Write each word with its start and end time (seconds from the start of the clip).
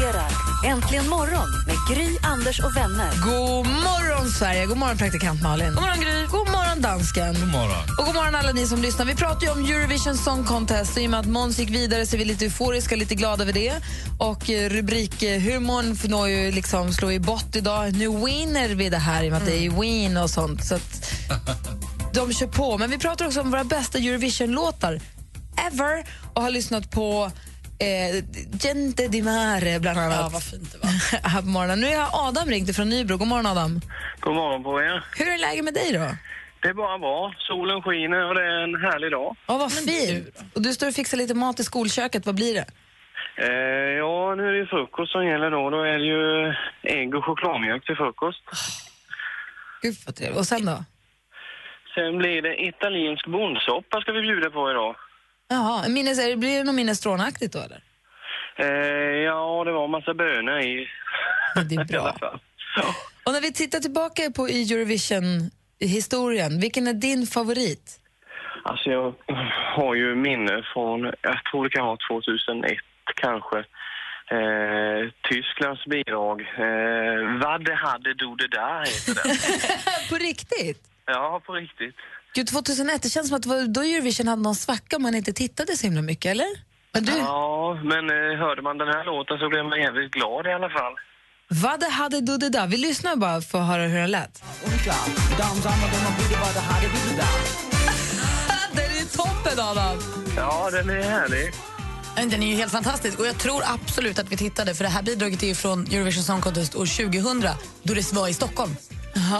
Presenterar 0.00 0.30
Äntligen 0.64 1.08
morgon 1.08 1.48
med 1.66 1.76
Gry, 1.88 2.16
Anders 2.22 2.60
och 2.60 2.76
vänner. 2.76 3.10
God 3.24 3.66
morgon, 3.66 4.30
Sverige! 4.30 4.66
God 4.66 4.76
morgon, 4.76 4.98
praktikant 4.98 5.42
Malin. 5.42 5.68
God 5.74 5.82
morgon, 5.82 6.00
Gry. 6.00 6.26
God 6.26 6.48
morgon, 6.48 6.82
dansken. 6.82 7.34
God 7.34 7.48
morgon. 7.48 7.84
Och 7.98 8.04
god 8.06 8.14
morgon, 8.14 8.34
alla 8.34 8.52
ni 8.52 8.66
som 8.66 8.82
lyssnar. 8.82 9.06
Vi 9.06 9.14
pratar 9.14 9.46
ju 9.46 9.52
om 9.52 9.64
Eurovision 9.64 10.16
Song 10.16 10.44
Contest. 10.44 10.98
I 10.98 11.06
och 11.06 11.10
med 11.10 11.20
att 11.20 11.26
Måns 11.26 11.58
gick 11.58 11.70
vidare 11.70 12.06
så 12.06 12.16
är 12.16 12.18
vi 12.18 12.24
lite 12.24 12.44
euforiska 12.44 12.94
och 12.94 12.98
lite 12.98 13.14
glada 13.14 13.42
över 13.42 13.52
det. 13.52 13.74
Och 14.18 14.50
eh, 14.50 14.70
rubrikhumorn 14.70 16.10
når 16.10 16.28
ju 16.28 16.52
liksom 16.52 16.92
slår 16.92 17.12
i 17.12 17.20
bort 17.20 17.56
idag. 17.56 17.92
Nu 17.92 18.08
winner 18.08 18.68
vi 18.68 18.88
det 18.88 18.98
här 18.98 19.22
i 19.22 19.28
och 19.28 19.32
med 19.32 19.42
att 19.42 19.46
det 19.46 19.66
är 19.66 19.70
Wien 19.80 20.16
och 20.16 20.30
sånt. 20.30 20.64
Så 20.64 20.74
att 20.74 21.12
de 22.14 22.32
kör 22.32 22.46
på. 22.46 22.78
Men 22.78 22.90
vi 22.90 22.98
pratar 22.98 23.26
också 23.26 23.40
om 23.40 23.50
våra 23.50 23.64
bästa 23.64 23.98
Eurovision-låtar 23.98 25.00
ever 25.66 26.04
och 26.34 26.42
har 26.42 26.50
lyssnat 26.50 26.90
på 26.90 27.30
eh, 27.80 28.24
Gente 28.62 29.08
di 29.08 29.22
Mare, 29.22 29.80
bland 29.80 29.98
annat. 29.98 30.20
Ja, 30.20 30.28
vad 30.32 30.42
fint 30.42 30.72
det 30.72 30.78
var. 30.78 31.28
här 31.32 31.40
på 31.40 31.46
morgonen. 31.48 31.80
Nu 31.80 31.96
har 31.96 32.28
Adam 32.28 32.48
ringt 32.48 32.76
från 32.76 32.88
Nybro. 32.88 33.16
God 33.16 33.28
morgon, 33.28 33.46
Adam. 33.46 33.80
God 34.20 34.34
morgon 34.34 34.62
på 34.62 34.82
er. 34.82 35.04
Hur 35.18 35.28
är 35.28 35.38
läget 35.38 35.64
med 35.64 35.74
dig 35.74 35.92
då? 35.92 36.06
Det 36.62 36.68
är 36.68 36.74
bara 36.74 36.98
bra. 36.98 37.34
Solen 37.38 37.82
skiner 37.82 38.28
och 38.28 38.34
det 38.34 38.44
är 38.44 38.62
en 38.62 38.74
härlig 38.74 39.10
dag. 39.10 39.36
Ja, 39.46 39.58
vad 39.58 39.72
fint. 39.72 40.42
Och 40.54 40.62
du 40.62 40.72
står 40.72 40.88
och 40.88 40.94
fixar 40.94 41.16
lite 41.16 41.34
mat 41.34 41.60
i 41.60 41.64
skolköket. 41.64 42.26
Vad 42.26 42.34
blir 42.34 42.54
det? 42.54 42.66
Eh, 43.46 43.90
ja, 44.02 44.34
nu 44.34 44.48
är 44.48 44.52
det 44.52 44.58
ju 44.58 44.66
frukost 44.66 45.12
som 45.12 45.26
gäller 45.26 45.50
då. 45.50 45.70
Då 45.70 45.82
är 45.82 45.98
det 45.98 46.04
ju 46.04 46.54
ägg 46.82 47.14
och 47.14 47.24
chokladmjölk 47.24 47.86
till 47.86 47.96
frukost. 47.96 48.42
Gud, 49.82 49.94
vad 50.06 50.14
trevligt. 50.16 50.38
Och 50.38 50.46
sen 50.46 50.64
då? 50.66 50.84
Sen 51.94 52.18
blir 52.18 52.42
det 52.42 52.64
italiensk 52.64 53.26
bondsoppa 53.26 54.00
ska 54.00 54.12
vi 54.12 54.20
bjuda 54.20 54.50
på 54.50 54.70
idag. 54.70 54.96
Jaha, 55.50 55.88
minnes, 55.88 56.36
blir 56.36 56.58
det 56.58 56.64
något 56.64 56.74
minnestrånaktigt 56.74 57.52
då, 57.52 57.58
eller? 57.58 57.82
Eh, 58.56 59.16
ja, 59.24 59.62
det 59.64 59.72
var 59.72 59.84
en 59.84 59.90
massa 59.90 60.14
bönor 60.14 60.58
i. 60.60 60.88
Det 61.68 61.74
är 61.74 61.84
bra. 61.84 62.16
Ja. 62.76 62.94
Och 63.26 63.32
när 63.32 63.40
vi 63.40 63.52
tittar 63.52 63.78
tillbaka 63.78 64.22
på 64.36 64.48
i 64.48 64.62
Eurovision-historien, 64.72 66.60
vilken 66.60 66.86
är 66.86 66.92
din 66.92 67.26
favorit? 67.26 68.00
Alltså 68.64 68.90
jag 68.90 69.14
har 69.76 69.94
ju 69.94 70.14
minne 70.14 70.62
från, 70.72 71.04
jag 71.04 71.44
tror 71.50 71.64
det 71.64 71.70
kan 71.70 71.86
vara 71.86 71.98
2001 72.10 72.78
kanske. 73.16 73.58
Eh, 74.36 75.00
Tysklands 75.30 75.84
bidrag. 75.86 76.40
Eh, 76.40 77.38
Vad 77.42 77.68
hade 77.68 78.14
du 78.14 78.34
det 78.36 78.48
där 78.48 78.78
heter 78.80 79.14
det. 79.14 80.08
på 80.10 80.14
riktigt? 80.16 80.82
ja, 81.06 81.40
på 81.46 81.52
riktigt. 81.52 81.96
Gud, 82.34 82.46
2001, 82.46 83.02
det 83.02 83.08
känns 83.08 83.28
som 83.28 83.36
att 83.36 83.42
det 83.42 83.48
var 83.48 83.66
då 83.66 83.80
Eurovision 83.80 84.28
hade 84.28 84.42
någon 84.42 84.54
svacka 84.54 84.98
man 84.98 85.14
inte 85.14 85.32
tittade 85.32 85.76
så 85.76 85.86
himla 85.86 86.02
mycket, 86.02 86.30
eller? 86.30 86.46
Men 86.92 87.04
du, 87.04 87.12
Ja, 87.12 87.74
men 87.84 88.10
eh, 88.10 88.38
hörde 88.38 88.62
man 88.62 88.78
den 88.78 88.88
här 88.88 89.04
låten 89.04 89.38
så 89.38 89.48
blev 89.48 89.64
man 89.64 89.80
jävligt 89.80 90.12
glad 90.12 90.46
i 90.46 90.52
alla 90.52 90.68
fall. 90.68 90.92
vad 91.48 91.80
det 91.80 91.88
hade 91.88 92.20
du 92.20 92.36
det 92.36 92.48
där? 92.48 92.66
Vi 92.66 92.76
lyssnar 92.76 93.16
bara 93.16 93.40
för 93.40 93.60
att 93.60 93.66
höra 93.66 93.82
hur 93.82 93.98
den 93.98 94.10
lät. 94.10 94.42
Den 98.72 98.84
är 98.84 99.16
toppen, 99.16 99.58
Adam! 99.60 99.98
Ja, 100.36 100.70
den 100.70 100.90
är 100.90 101.02
härlig. 101.02 101.52
Den 102.16 102.42
är 102.42 102.46
ju 102.46 102.54
helt 102.54 102.72
fantastisk 102.72 103.20
och 103.20 103.26
jag 103.26 103.38
tror 103.38 103.62
absolut 103.66 104.18
att 104.18 104.32
vi 104.32 104.36
tittade 104.36 104.74
för 104.74 104.84
det 104.84 104.90
här 104.90 105.02
bidraget 105.02 105.42
är 105.42 105.46
ju 105.46 105.54
från 105.54 105.86
Eurovision 105.86 106.22
Song 106.22 106.40
Contest 106.40 106.74
år 106.74 107.10
2000 107.10 107.40
då 107.82 107.94
det 107.94 108.12
var 108.12 108.28
i 108.28 108.34
Stockholm. 108.34 108.76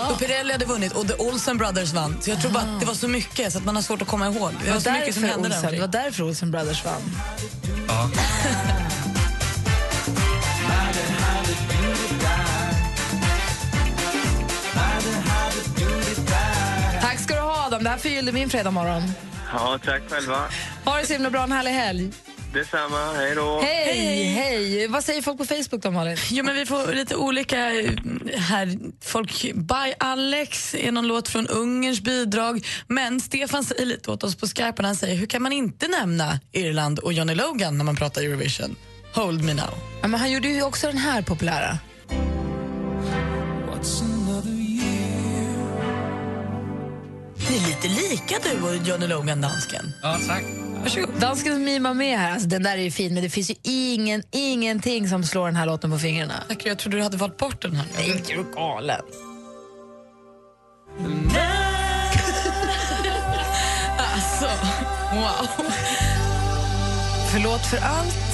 Då 0.08 0.16
Pirelli 0.16 0.52
hade 0.52 0.64
vunnit 0.64 0.92
och 0.92 1.08
The 1.08 1.14
Olsen 1.14 1.58
Brothers 1.58 1.92
vann. 1.92 2.16
Så 2.20 2.30
jag 2.30 2.40
tror 2.40 2.50
bara 2.50 2.62
att 2.62 2.80
det 2.80 2.86
var 2.86 2.94
så 2.94 3.08
mycket 3.08 3.52
så 3.52 3.58
att 3.58 3.64
man 3.64 3.74
har 3.74 3.82
svårt 3.82 4.02
att 4.02 4.08
komma 4.08 4.26
ihåg. 4.26 4.50
Det 4.64 4.70
var 4.72 4.80
så 4.80 4.92
mycket 4.92 5.14
som 5.14 5.24
hände 5.24 5.48
Olsen, 5.48 5.62
där. 5.62 5.72
det 5.72 5.80
var 5.80 5.88
därför 5.88 6.22
Olsen 6.22 6.50
Brothers 6.50 6.84
vann. 6.84 7.02
Tack 17.00 17.18
ska 17.18 17.34
du 17.34 17.40
ha, 17.40 17.66
Adam. 17.66 17.84
Det 17.84 17.90
här 17.90 17.96
förgyllde 17.98 18.32
min 18.32 18.50
fredag 18.50 18.70
morgon. 18.70 19.02
Ja, 19.52 19.78
tack 19.84 20.02
själva. 20.10 20.38
Ha 20.84 20.96
det 20.96 21.06
så 21.06 21.12
himla 21.12 21.30
bra, 21.30 21.42
en 21.42 21.52
härlig 21.52 21.70
helg. 21.70 22.12
Detsamma, 22.52 23.12
hej 23.12 23.34
då. 23.34 23.60
Hej, 23.60 24.24
hej! 24.24 24.88
Vad 24.88 25.04
säger 25.04 25.22
folk 25.22 25.38
på 25.38 25.44
Facebook 25.44 25.82
då, 25.82 25.90
Malin? 25.90 26.16
Jo, 26.30 26.44
men 26.44 26.54
vi 26.54 26.66
får 26.66 26.94
lite 26.94 27.16
olika 27.16 27.80
eh, 27.80 27.90
här. 28.36 28.78
Folk, 29.04 29.52
By 29.54 29.94
Alex 29.98 30.74
är 30.74 30.92
någon 30.92 31.08
låt 31.08 31.28
från 31.28 31.46
Ungerns 31.46 32.00
bidrag. 32.00 32.66
Men 32.86 33.20
Stefan 33.20 33.64
säger 33.64 33.86
lite 33.86 34.10
åt 34.10 34.22
oss 34.22 34.36
på 34.36 34.46
Skype. 34.46 34.82
Han 34.82 34.96
säger, 34.96 35.16
hur 35.16 35.26
kan 35.26 35.42
man 35.42 35.52
inte 35.52 35.88
nämna 35.88 36.40
Irland 36.52 36.98
och 36.98 37.12
Johnny 37.12 37.34
Logan 37.34 37.78
när 37.78 37.84
man 37.84 37.96
pratar 37.96 38.22
Eurovision? 38.22 38.76
Hold 39.14 39.44
me 39.44 39.54
now. 39.54 39.74
Ja, 40.02 40.08
men 40.08 40.20
han 40.20 40.30
gjorde 40.32 40.48
ju 40.48 40.62
också 40.62 40.86
den 40.86 40.98
här 40.98 41.22
populära. 41.22 41.78
Ni 47.50 47.56
är 47.56 47.66
lite 47.66 47.88
lika 47.88 48.36
du 48.42 48.62
och 48.62 48.76
Johnny 48.86 49.06
Logan, 49.06 49.40
dansken. 49.40 49.92
Ja, 50.02 50.18
tack. 50.28 50.69
Varsågod. 50.82 51.20
Dansken 51.20 51.64
mimar 51.64 51.94
med 51.94 52.18
här. 52.18 52.32
Alltså, 52.32 52.48
den 52.48 52.62
där 52.62 52.78
är 52.78 52.82
ju 52.82 52.90
fin, 52.90 53.14
men 53.14 53.22
det 53.22 53.30
finns 53.30 53.50
ju 53.50 53.54
ingen, 53.62 54.22
ingenting 54.30 55.08
som 55.08 55.24
slår 55.24 55.46
den 55.46 55.56
här 55.56 55.66
låten 55.66 55.90
på 55.90 55.98
fingrarna. 55.98 56.34
Tack, 56.48 56.66
jag 56.66 56.78
trodde 56.78 56.96
du 56.96 57.02
hade 57.02 57.16
valt 57.16 57.36
bort 57.36 57.62
den 57.62 57.76
här. 57.76 57.86
Nej, 57.96 58.10
är 58.10 58.36
du 58.36 58.44
galen? 58.54 59.00
Alltså, 64.14 64.46
wow. 65.14 65.66
Förlåt 67.32 67.66
för 67.66 67.76
allt, 67.76 68.29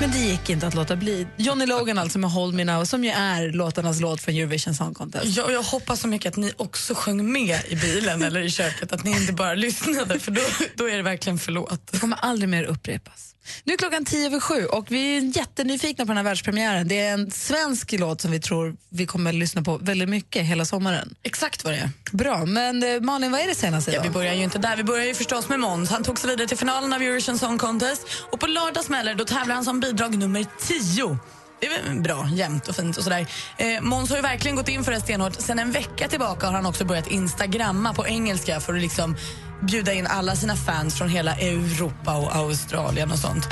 men 0.00 0.10
det 0.10 0.18
gick 0.18 0.50
inte 0.50 0.66
att 0.66 0.74
låta 0.74 0.96
bli. 0.96 1.26
Johnny 1.36 1.66
Logan 1.66 1.98
alltså 1.98 2.18
med 2.18 2.30
Hold 2.30 2.54
Me 2.54 2.64
Now, 2.64 2.84
som 2.84 3.04
ju 3.04 3.10
är 3.10 3.52
låtarnas 3.52 4.00
låt 4.00 4.20
från 4.20 4.34
Eurovision 4.34 4.74
Song 4.74 4.94
Contest. 4.94 5.36
Jag, 5.36 5.52
jag 5.52 5.62
hoppas 5.62 6.00
så 6.00 6.08
mycket 6.08 6.32
att 6.32 6.36
ni 6.36 6.52
också 6.56 6.94
sjöng 6.94 7.32
med 7.32 7.60
i 7.68 7.76
bilen 7.76 8.22
eller 8.22 8.40
i 8.40 8.50
köket, 8.50 8.92
att 8.92 9.04
ni 9.04 9.10
inte 9.10 9.32
bara 9.32 9.54
lyssnade, 9.64 10.18
för 10.18 10.30
då, 10.30 10.40
då 10.74 10.88
är 10.88 10.96
det 10.96 11.02
verkligen 11.02 11.38
förlåt. 11.38 11.92
Det 11.92 11.98
kommer 11.98 12.16
aldrig 12.16 12.48
mer 12.48 12.64
upprepas. 12.64 13.35
Nu 13.64 13.72
är 13.72 13.76
klockan 13.76 14.04
tio 14.04 14.26
över 14.26 14.40
sju 14.40 14.66
och 14.66 14.86
vi 14.90 15.16
är 15.16 15.36
jättenyfikna 15.36 16.04
på 16.04 16.08
den 16.08 16.16
här 16.16 16.24
världspremiären. 16.24 16.88
Det 16.88 17.00
är 17.00 17.12
en 17.12 17.30
svensk 17.30 17.92
låt 17.92 18.20
som 18.20 18.30
vi 18.30 18.40
tror 18.40 18.76
vi 18.88 19.06
kommer 19.06 19.30
att 19.30 19.36
lyssna 19.36 19.62
på 19.62 19.78
väldigt 19.78 20.08
mycket 20.08 20.44
hela 20.44 20.64
sommaren. 20.64 21.14
Exakt 21.22 21.64
vad 21.64 21.72
det 21.72 21.78
är. 21.78 21.90
Bra, 22.12 22.44
men 22.46 22.82
eh, 22.82 23.00
Malin, 23.00 23.32
vad 23.32 23.40
är 23.40 23.46
det 23.46 23.54
senaste 23.54 23.92
Ja, 23.92 24.02
vi 24.02 24.10
börjar 24.10 24.34
ju 24.34 24.42
inte 24.42 24.58
där. 24.58 24.76
Vi 24.76 24.84
börjar 24.84 25.06
ju 25.06 25.14
förstås 25.14 25.48
med 25.48 25.60
Måns. 25.60 25.90
Han 25.90 26.04
tog 26.04 26.18
sig 26.18 26.30
vidare 26.30 26.48
till 26.48 26.58
finalen 26.58 26.92
av 26.92 27.02
Eurovision 27.02 27.38
Song 27.38 27.58
Contest 27.58 28.02
och 28.32 28.40
på 28.40 28.46
lördag 28.46 28.84
smäller. 28.84 29.14
Då 29.14 29.24
tävlar 29.24 29.54
han 29.54 29.64
som 29.64 29.80
bidrag 29.80 30.18
nummer 30.18 30.46
10. 30.66 31.18
Det 31.60 31.66
är 31.66 31.82
väl 31.82 32.00
bra, 32.00 32.28
jämnt 32.32 32.68
och 32.68 32.76
fint 32.76 32.96
och 32.96 33.04
sådär. 33.04 33.26
Eh, 33.56 33.80
Måns 33.80 34.10
har 34.10 34.16
ju 34.16 34.22
verkligen 34.22 34.56
gått 34.56 34.68
in 34.68 34.84
för 34.84 34.92
det 34.92 35.00
stenhårt. 35.00 35.40
Sen 35.40 35.58
en 35.58 35.72
vecka 35.72 36.08
tillbaka 36.08 36.46
har 36.46 36.52
han 36.52 36.66
också 36.66 36.84
börjat 36.84 37.06
instagramma 37.06 37.94
på 37.94 38.06
engelska 38.06 38.60
för 38.60 38.74
att 38.74 38.80
liksom 38.80 39.16
bjuda 39.62 39.92
in 39.92 40.06
alla 40.06 40.36
sina 40.36 40.56
fans 40.56 40.98
från 40.98 41.08
hela 41.08 41.34
Europa 41.34 42.16
och 42.16 42.36
Australien 42.36 43.10
och 43.10 43.18
sånt. 43.18 43.48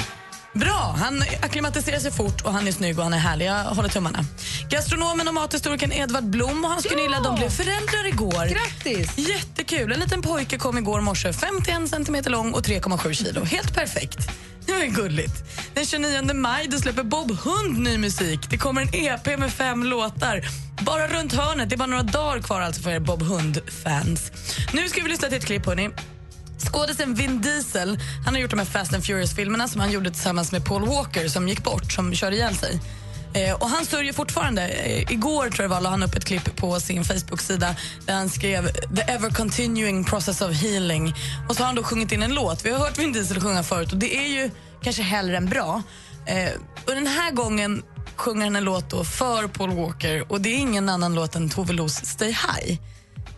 Bra! 0.54 0.94
Han 0.98 1.22
akklimatiserar 1.42 1.98
sig 1.98 2.10
fort 2.10 2.40
och 2.40 2.52
han 2.52 2.68
är 2.68 2.72
snygg 2.72 2.98
och 2.98 3.04
han 3.04 3.12
är 3.12 3.18
härlig. 3.18 3.46
Jag 3.46 3.64
håller 3.64 3.88
tummarna. 3.88 4.18
Gastronomen 4.70 5.28
och 5.28 5.34
mathistorikern 5.34 5.92
Edvard 5.92 6.24
Blom 6.24 6.64
och 6.64 6.70
hans 6.70 6.84
Gunilla 6.84 7.20
de 7.20 7.34
blev 7.34 7.48
föräldrar 7.48 8.06
igår. 8.06 8.46
Grattis! 8.46 9.18
Jättekul! 9.18 9.92
En 9.92 10.00
liten 10.00 10.22
pojke 10.22 10.58
kom 10.58 10.78
igår 10.78 11.00
morse, 11.00 11.32
51 11.32 11.88
centimeter 11.90 12.30
lång 12.30 12.52
och 12.52 12.66
3,7 12.66 13.12
kilo. 13.12 13.44
Helt 13.44 13.74
perfekt. 13.74 14.18
Det 14.66 14.72
var 14.72 14.80
ju 14.80 14.86
gulligt. 14.86 15.44
Den 15.74 15.86
29 15.86 16.34
maj 16.34 16.66
då 16.70 16.78
släpper 16.78 17.02
Bob 17.02 17.38
Hund 17.38 17.78
ny 17.78 17.98
musik. 17.98 18.50
Det 18.50 18.58
kommer 18.58 18.82
en 18.82 18.94
EP 18.94 19.38
med 19.38 19.52
fem 19.52 19.84
låtar. 19.84 20.44
Bara 20.80 21.08
runt 21.08 21.32
hörnet. 21.32 21.68
Det 21.68 21.74
är 21.74 21.78
bara 21.78 21.88
några 21.88 22.02
dagar 22.02 22.42
kvar 22.42 22.60
alltså 22.60 22.82
för 22.82 22.90
er 22.90 23.00
Bob 23.00 23.22
Hund-fans. 23.22 24.32
Nu 24.72 24.88
ska 24.88 25.02
vi 25.02 25.08
lyssna 25.08 25.28
till 25.28 25.38
ett 25.38 25.46
klipp, 25.46 25.66
hörni. 25.66 25.90
Skådisen 26.58 27.14
Vin 27.14 27.40
Diesel 27.40 27.98
han 28.24 28.34
har 28.34 28.40
gjort 28.40 28.50
de 28.50 28.58
här 28.58 28.66
Fast 28.66 28.94
and 28.94 29.04
Furious-filmerna 29.04 29.68
som 29.68 29.80
han 29.80 29.90
gjorde 29.90 30.10
tillsammans 30.10 30.52
med 30.52 30.64
Paul 30.64 30.86
Walker 30.86 31.28
som 31.28 31.48
gick 31.48 31.64
bort, 31.64 31.92
som 31.92 32.14
körde 32.14 32.36
ihjäl 32.36 32.54
sig. 32.54 32.80
Eh, 33.34 33.54
och 33.54 33.68
han 33.68 33.86
sörjer 33.86 34.12
fortfarande. 34.12 34.68
Eh, 34.68 35.12
igår 35.12 35.50
tror 35.50 35.62
jag 35.64 35.68
var, 35.68 35.80
la 35.80 35.90
han 35.90 36.02
upp 36.02 36.14
ett 36.14 36.24
klipp 36.24 36.56
på 36.56 36.80
sin 36.80 37.04
Facebook-sida 37.04 37.76
där 38.06 38.14
han 38.14 38.28
skrev 38.28 38.68
“The 38.96 39.02
ever 39.02 39.30
continuing 39.30 40.04
process 40.04 40.40
of 40.40 40.52
healing”. 40.52 41.14
Och 41.48 41.56
så 41.56 41.62
har 41.62 41.66
han 41.66 41.74
då 41.74 41.82
sjungit 41.82 42.12
in 42.12 42.22
en 42.22 42.34
låt. 42.34 42.64
Vi 42.64 42.70
har 42.70 42.78
hört 42.78 42.98
Vin 42.98 43.12
Diesel 43.12 43.40
sjunga 43.40 43.62
förut 43.62 43.92
och 43.92 43.98
det 43.98 44.16
är 44.16 44.28
ju 44.28 44.50
kanske 44.82 45.02
hellre 45.02 45.36
än 45.36 45.46
bra. 45.46 45.82
Eh, 46.26 46.50
och 46.86 46.94
den 46.94 47.06
här 47.06 47.30
gången 47.30 47.82
sjunger 48.16 48.44
han 48.44 48.56
en 48.56 48.64
låt 48.64 48.90
då 48.90 49.04
för 49.04 49.48
Paul 49.48 49.70
Walker 49.70 50.32
och 50.32 50.40
det 50.40 50.48
är 50.48 50.58
ingen 50.58 50.88
annan 50.88 51.14
låt 51.14 51.36
än 51.36 51.50
Tove 51.50 51.72
Los 51.72 51.94
Stay 51.94 52.28
High. 52.28 52.78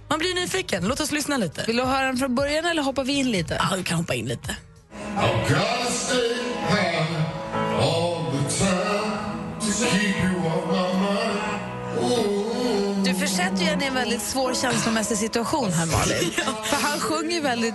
Man 0.08 0.18
blir 0.18 0.34
nyfiken. 0.34 0.88
Låt 0.88 1.00
oss 1.00 1.12
lyssna 1.12 1.36
lite. 1.36 1.64
Vill 1.66 1.76
du 1.76 1.82
höra 1.82 2.06
den 2.06 2.16
från 2.16 2.34
början 2.34 2.64
eller 2.64 2.82
hoppar 2.82 3.04
vi 3.04 3.12
in 3.12 3.30
lite? 3.30 3.60
Ja, 3.70 3.76
du 3.76 3.82
kan 3.82 3.98
hoppa 3.98 4.14
in 4.14 4.26
lite. 4.26 4.56
Du 5.48 5.54
försätter 13.56 13.64
ju 13.64 13.70
henne 13.70 13.84
i 13.84 13.88
en 13.88 13.94
väldigt 13.94 14.22
svår 14.22 14.54
känslomässig 14.54 15.18
situation 15.18 15.72
här 15.72 15.86
Malin. 15.86 16.30
För 16.64 16.76
han 16.76 17.00
sjunger 17.00 17.40
väldigt 17.40 17.74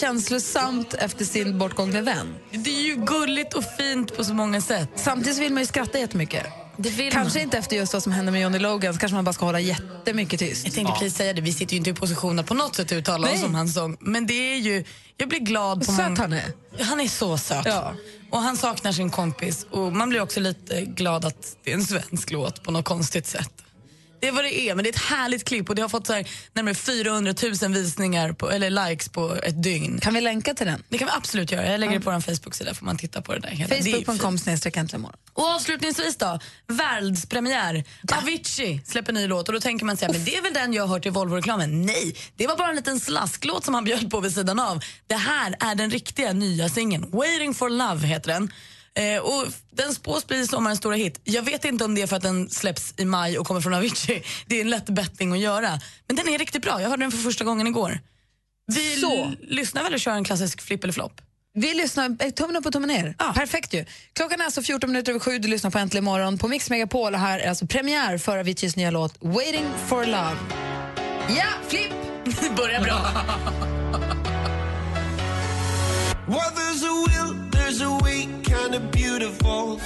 känslosamt 0.00 0.94
efter 0.94 1.24
sin 1.24 1.58
bortgångne 1.58 2.00
vän. 2.00 2.34
Det 2.50 2.70
är 2.70 2.82
ju 2.82 2.96
gulligt 2.96 3.54
och 3.54 3.64
fint 3.78 4.16
på 4.16 4.24
så 4.24 4.34
många 4.34 4.60
sätt. 4.60 4.88
Samtidigt 4.96 5.34
så 5.36 5.42
vill 5.42 5.52
man 5.52 5.62
ju 5.62 5.66
skratta 5.66 5.98
jättemycket. 5.98 6.46
Det 6.76 6.90
vill 6.90 7.12
Kanske 7.12 7.38
man. 7.38 7.44
inte 7.44 7.58
efter 7.58 7.76
just 7.76 7.92
vad 7.92 8.02
som 8.02 8.12
hände 8.12 8.32
med 8.32 8.42
Johnny 8.42 8.58
Logan, 8.58 8.98
kanske 8.98 9.14
man 9.14 9.24
bara 9.24 9.32
ska 9.32 9.44
hålla 9.44 9.60
jättemycket 9.60 10.38
tyst. 10.40 10.64
Jag 10.64 10.74
tänkte 10.74 10.92
precis 10.98 11.16
säga 11.18 11.32
det, 11.32 11.40
vi 11.40 11.52
sitter 11.52 11.72
ju 11.72 11.78
inte 11.78 11.90
i 11.90 11.94
position 11.94 12.38
att 12.38 12.46
på 12.46 12.54
något 12.54 12.76
sätt 12.76 12.92
uttala 12.92 13.26
oss 13.26 13.34
Nej. 13.34 13.44
om 13.44 13.54
hans 13.54 13.74
sång. 13.74 13.96
Men 14.00 14.26
det 14.26 14.52
är 14.52 14.56
ju, 14.56 14.84
jag 15.16 15.28
blir 15.28 15.38
glad 15.38 15.78
på 15.86 15.92
Söt 15.92 15.96
många- 16.08 16.20
han 16.20 16.32
är. 16.32 16.44
Han 16.80 17.00
är 17.00 17.08
så 17.08 17.38
söt. 17.38 17.66
Ja. 17.66 17.94
Och 18.30 18.38
han 18.38 18.56
saknar 18.56 18.92
sin 18.92 19.10
kompis 19.10 19.66
och 19.70 19.92
man 19.92 20.08
blir 20.08 20.20
också 20.20 20.40
lite 20.40 20.80
glad 20.84 21.24
att 21.24 21.56
det 21.64 21.70
är 21.70 21.74
en 21.74 21.84
svensk 21.84 22.30
låt 22.30 22.62
på 22.62 22.70
något 22.70 22.84
konstigt 22.84 23.26
sätt. 23.26 23.52
Det 24.20 24.28
är 24.28 24.32
vad 24.32 24.44
det 24.44 24.60
är, 24.60 24.74
men 24.74 24.82
det 24.82 24.88
är 24.88 24.92
ett 24.92 25.02
härligt 25.02 25.44
klipp 25.44 25.68
och 25.68 25.74
det 25.74 25.82
har 25.82 25.88
fått 25.88 26.06
så 26.06 26.12
här, 26.12 26.28
närmare 26.52 26.74
400 26.74 27.34
000 27.62 27.72
visningar, 27.72 28.32
på, 28.32 28.50
eller 28.50 28.88
likes 28.88 29.08
på 29.08 29.36
ett 29.42 29.62
dygn. 29.62 30.00
Kan 30.00 30.14
vi 30.14 30.20
länka 30.20 30.54
till 30.54 30.66
den? 30.66 30.82
Det 30.88 30.98
kan 30.98 31.06
vi 31.06 31.12
absolut 31.16 31.52
göra. 31.52 31.70
Jag 31.70 31.80
lägger 31.80 31.94
det 31.94 32.00
på 32.00 32.10
vår 32.10 32.20
Facebook-sida 32.20 32.74
får 32.74 32.86
man 32.86 32.98
titta 32.98 33.22
på 33.22 33.34
det 33.34 33.40
där. 33.40 34.04
Facebook.com 34.04 34.38
snedstreck. 34.38 34.76
Och 35.32 35.44
avslutningsvis 35.44 36.16
då, 36.16 36.38
världspremiär. 36.66 37.84
Avicii 38.12 38.82
släpper 38.86 39.12
ny 39.12 39.26
låt 39.26 39.48
och 39.48 39.54
då 39.54 39.60
tänker 39.60 39.84
man 39.84 39.96
säga, 39.96 40.12
men 40.12 40.24
det 40.24 40.36
är 40.36 40.42
väl 40.42 40.52
den 40.52 40.72
jag 40.72 40.82
har 40.82 40.88
hört 40.88 41.06
i 41.06 41.10
Volvo-reklamen. 41.10 41.86
Nej, 41.86 42.16
det 42.36 42.46
var 42.46 42.56
bara 42.56 42.68
en 42.68 42.76
liten 42.76 43.00
slasklåt 43.00 43.64
som 43.64 43.74
han 43.74 43.84
bjöd 43.84 44.10
på 44.10 44.20
vid 44.20 44.34
sidan 44.34 44.58
av. 44.58 44.80
Det 45.06 45.14
här 45.14 45.56
är 45.60 45.74
den 45.74 45.90
riktiga 45.90 46.32
nya 46.32 46.68
singeln. 46.68 47.10
Waiting 47.10 47.54
for 47.54 47.70
love 47.70 48.06
heter 48.06 48.32
den. 48.32 48.50
Eh, 48.94 49.18
och 49.22 49.46
den 49.70 49.94
spås 49.94 50.26
bli 50.26 50.46
sommarens 50.46 50.78
stora 50.78 50.96
hit. 50.96 51.20
Jag 51.24 51.42
vet 51.42 51.64
inte 51.64 51.84
om 51.84 51.94
det 51.94 52.02
är 52.02 52.06
för 52.06 52.16
att 52.16 52.22
den 52.22 52.50
släpps 52.50 52.94
i 52.96 53.04
maj 53.04 53.38
och 53.38 53.46
kommer 53.46 53.60
från 53.60 53.74
Avicii. 53.74 54.22
Det 54.46 54.56
är 54.56 54.60
en 54.60 54.70
lätt 54.70 54.86
betting 54.86 55.32
att 55.32 55.38
göra. 55.38 55.80
Men 56.06 56.16
den 56.16 56.28
är 56.28 56.38
riktigt 56.38 56.62
bra. 56.62 56.82
Jag 56.82 56.88
hörde 56.88 57.02
den 57.04 57.10
för 57.10 57.18
första 57.18 57.44
gången 57.44 57.66
igår. 57.66 58.00
Vi 58.74 58.96
Så. 59.00 59.32
lyssnar 59.40 59.82
väl 59.82 59.94
och 59.94 60.00
kör 60.00 60.12
en 60.12 60.24
klassisk 60.24 60.60
flipp 60.60 60.84
eller 60.84 60.92
flopp? 60.92 61.20
Vi 61.54 61.74
lyssnar, 61.74 62.16
eh, 62.20 62.30
tummen 62.30 62.56
upp 62.56 62.66
och 62.66 62.72
tummen 62.72 62.88
ner. 62.88 63.14
Ja. 63.18 63.32
Perfekt 63.36 63.74
ju. 63.74 63.84
Klockan 64.12 64.40
är 64.40 64.44
alltså 64.44 64.62
14 64.62 64.90
minuter 64.90 65.12
över 65.12 65.20
sju, 65.20 65.38
du 65.38 65.48
lyssnar 65.48 65.70
på 65.70 65.78
Äntligen 65.78 66.04
morgon 66.04 66.38
på 66.38 66.48
Mix 66.48 66.70
Megapol. 66.70 67.14
Och 67.14 67.20
här 67.20 67.38
är 67.38 67.48
alltså 67.48 67.66
premiär 67.66 68.18
för 68.18 68.38
Aviciis 68.38 68.76
nya 68.76 68.90
låt 68.90 69.14
Waiting 69.20 69.66
for 69.88 70.04
love. 70.06 70.36
Ja, 71.28 71.46
flipp! 71.68 71.92
Det 72.24 72.56
börjar 72.56 72.80
bra. 72.80 73.10
Beautiful. 78.92 79.80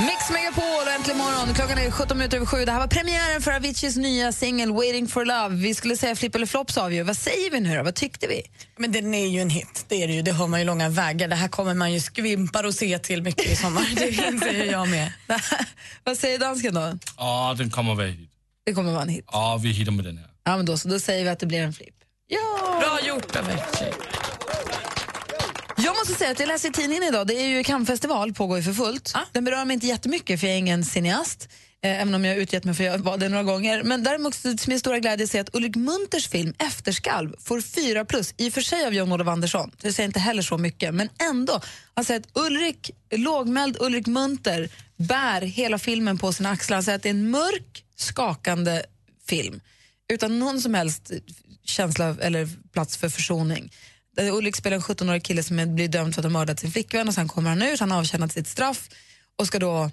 Mix 0.00 0.30
Megapol 0.30 0.64
och 0.86 0.92
Äntligen 0.92 1.18
morgon. 1.18 1.54
Klockan 1.54 1.78
är 1.78 1.90
17 1.90 2.18
minuter 2.18 2.36
över 2.36 2.46
sju. 2.46 2.64
Det 2.64 2.72
här 2.72 2.78
var 2.78 2.86
premiären 2.86 3.42
för 3.42 3.50
Aviciis 3.52 3.96
nya 3.96 4.32
singel 4.32 4.72
Waiting 4.72 5.08
for 5.08 5.24
love. 5.24 5.54
Vi 5.54 5.74
skulle 5.74 5.96
säga 5.96 6.16
flipp 6.16 6.34
eller 6.34 6.46
flopp 6.46 6.70
sa 6.70 6.86
vi 6.86 6.96
ju. 6.96 7.02
Vad 7.02 7.16
säger 7.16 7.50
vi 7.50 7.60
nu 7.60 7.76
då? 7.76 7.82
Vad 7.82 7.94
tyckte 7.94 8.26
vi? 8.26 8.42
Men 8.76 8.92
den 8.92 9.14
är 9.14 9.26
ju 9.26 9.40
en 9.40 9.50
hit, 9.50 9.84
det 9.88 10.02
är 10.02 10.06
det 10.06 10.12
ju. 10.14 10.22
Det 10.22 10.30
har 10.32 10.46
man 10.48 10.60
ju 10.60 10.66
långa 10.66 10.88
vägar. 10.88 11.28
Det 11.28 11.36
här 11.36 11.48
kommer 11.48 11.74
man 11.74 11.92
ju 11.92 12.00
skvimpar 12.00 12.64
och 12.64 12.74
se 12.74 12.98
till 12.98 13.22
mycket 13.22 13.46
i 13.46 13.56
sommar. 13.56 13.82
Det 13.96 14.08
inser 14.08 14.72
jag 14.72 14.88
med. 14.88 15.12
Vad 16.04 16.18
säger 16.18 16.38
dansken 16.38 16.74
då? 16.74 16.92
Ja, 17.16 17.54
den 17.58 17.70
kommer 17.70 17.94
vara 17.94 18.06
hit. 18.06 18.30
Det 18.66 18.72
kommer 18.74 18.92
vara 18.92 19.02
en 19.02 19.08
hit. 19.08 19.24
Ja, 19.32 19.60
vi 19.62 19.68
hittar 19.68 19.92
med 19.92 20.04
den 20.04 20.18
här. 20.18 20.26
Ja, 20.44 20.56
men 20.56 20.66
då, 20.66 20.76
så 20.78 20.88
då 20.88 21.00
säger 21.00 21.24
vi 21.24 21.30
att 21.30 21.38
det 21.38 21.46
blir 21.46 21.60
en 21.62 21.72
flipp. 21.72 21.94
Ja! 22.28 22.78
Bra 22.80 22.98
gjort 23.08 23.36
Avicii. 23.36 23.92
Måste 25.98 26.14
säga 26.14 26.30
att 26.30 26.40
jag 26.40 26.46
läser 26.46 26.68
i 26.68 26.72
tidningen 26.72 27.02
idag, 27.02 27.26
det 27.26 27.34
är 27.34 27.46
ju 27.46 27.64
Cannes-festival, 27.64 28.34
pågår 28.34 28.56
ju 28.56 28.62
för 28.62 28.72
fullt. 28.72 29.12
Ah. 29.14 29.20
Den 29.32 29.44
berör 29.44 29.64
mig 29.64 29.74
inte 29.74 29.86
jättemycket 29.86 30.40
för 30.40 30.46
jag 30.46 30.54
är 30.54 30.58
ingen 30.58 30.84
cineast, 30.84 31.48
eh, 31.82 32.00
även 32.00 32.14
om 32.14 32.24
jag 32.24 32.34
har 32.34 32.40
utgett 32.40 32.64
mig 32.64 32.74
för 32.74 32.90
att 32.90 33.00
vara 33.00 33.16
det 33.16 33.28
några 33.28 33.42
gånger. 33.42 33.82
Men 33.82 34.02
däremot 34.02 34.34
till 34.34 34.56
min 34.66 34.80
stora 34.80 34.98
glädje 34.98 35.26
ser 35.26 35.38
jag 35.38 35.44
att 35.44 35.54
Ulrik 35.54 35.76
Munters 35.76 36.28
film 36.28 36.54
Efterskalv 36.58 37.34
får 37.38 37.60
fyra 37.60 38.04
plus, 38.04 38.34
i 38.36 38.48
och 38.48 38.52
för 38.52 38.60
sig 38.60 38.86
av 38.86 38.94
Jan-Olof 38.94 39.28
Andersson. 39.28 39.70
Jag 39.82 39.94
säger 39.94 40.06
inte 40.06 40.20
heller 40.20 40.42
så 40.42 40.58
mycket, 40.58 40.94
men 40.94 41.08
ändå. 41.30 41.60
Alltså 41.94 42.14
att 42.14 42.28
Ulrik, 42.32 42.90
lågmäld 43.10 43.76
Ulrik 43.80 44.06
Munter 44.06 44.68
bär 44.96 45.40
hela 45.40 45.78
filmen 45.78 46.18
på 46.18 46.32
sina 46.32 46.50
axlar. 46.50 46.76
Han 46.76 46.84
säger 46.84 46.96
att 46.96 47.02
det 47.02 47.08
är 47.08 47.10
en 47.10 47.30
mörk, 47.30 47.84
skakande 47.96 48.82
film 49.28 49.60
utan 50.12 50.38
någon 50.38 50.60
som 50.60 50.74
helst 50.74 51.10
känsla 51.64 52.16
eller 52.20 52.48
plats 52.72 52.96
för 52.96 53.08
försoning. 53.08 53.72
Ulrik 54.20 54.56
spelar 54.56 54.74
en 54.76 54.82
17-årig 54.82 55.22
kille 55.24 55.42
som 55.42 55.58
är- 55.58 55.66
blir 55.66 55.88
dömd 55.88 56.14
för 56.14 56.20
att 56.20 56.24
ha 56.24 56.30
mördat 56.30 56.60
sin 56.60 56.72
flickvän 56.72 57.08
och 57.08 57.14
sen 57.14 57.28
kommer 57.28 57.48
han 57.50 57.62
ut, 57.62 57.80
han 57.80 57.90
har 57.90 57.98
avtjänat 57.98 58.32
sitt 58.32 58.48
straff 58.48 58.88
och 59.38 59.46
ska 59.46 59.58
då 59.58 59.90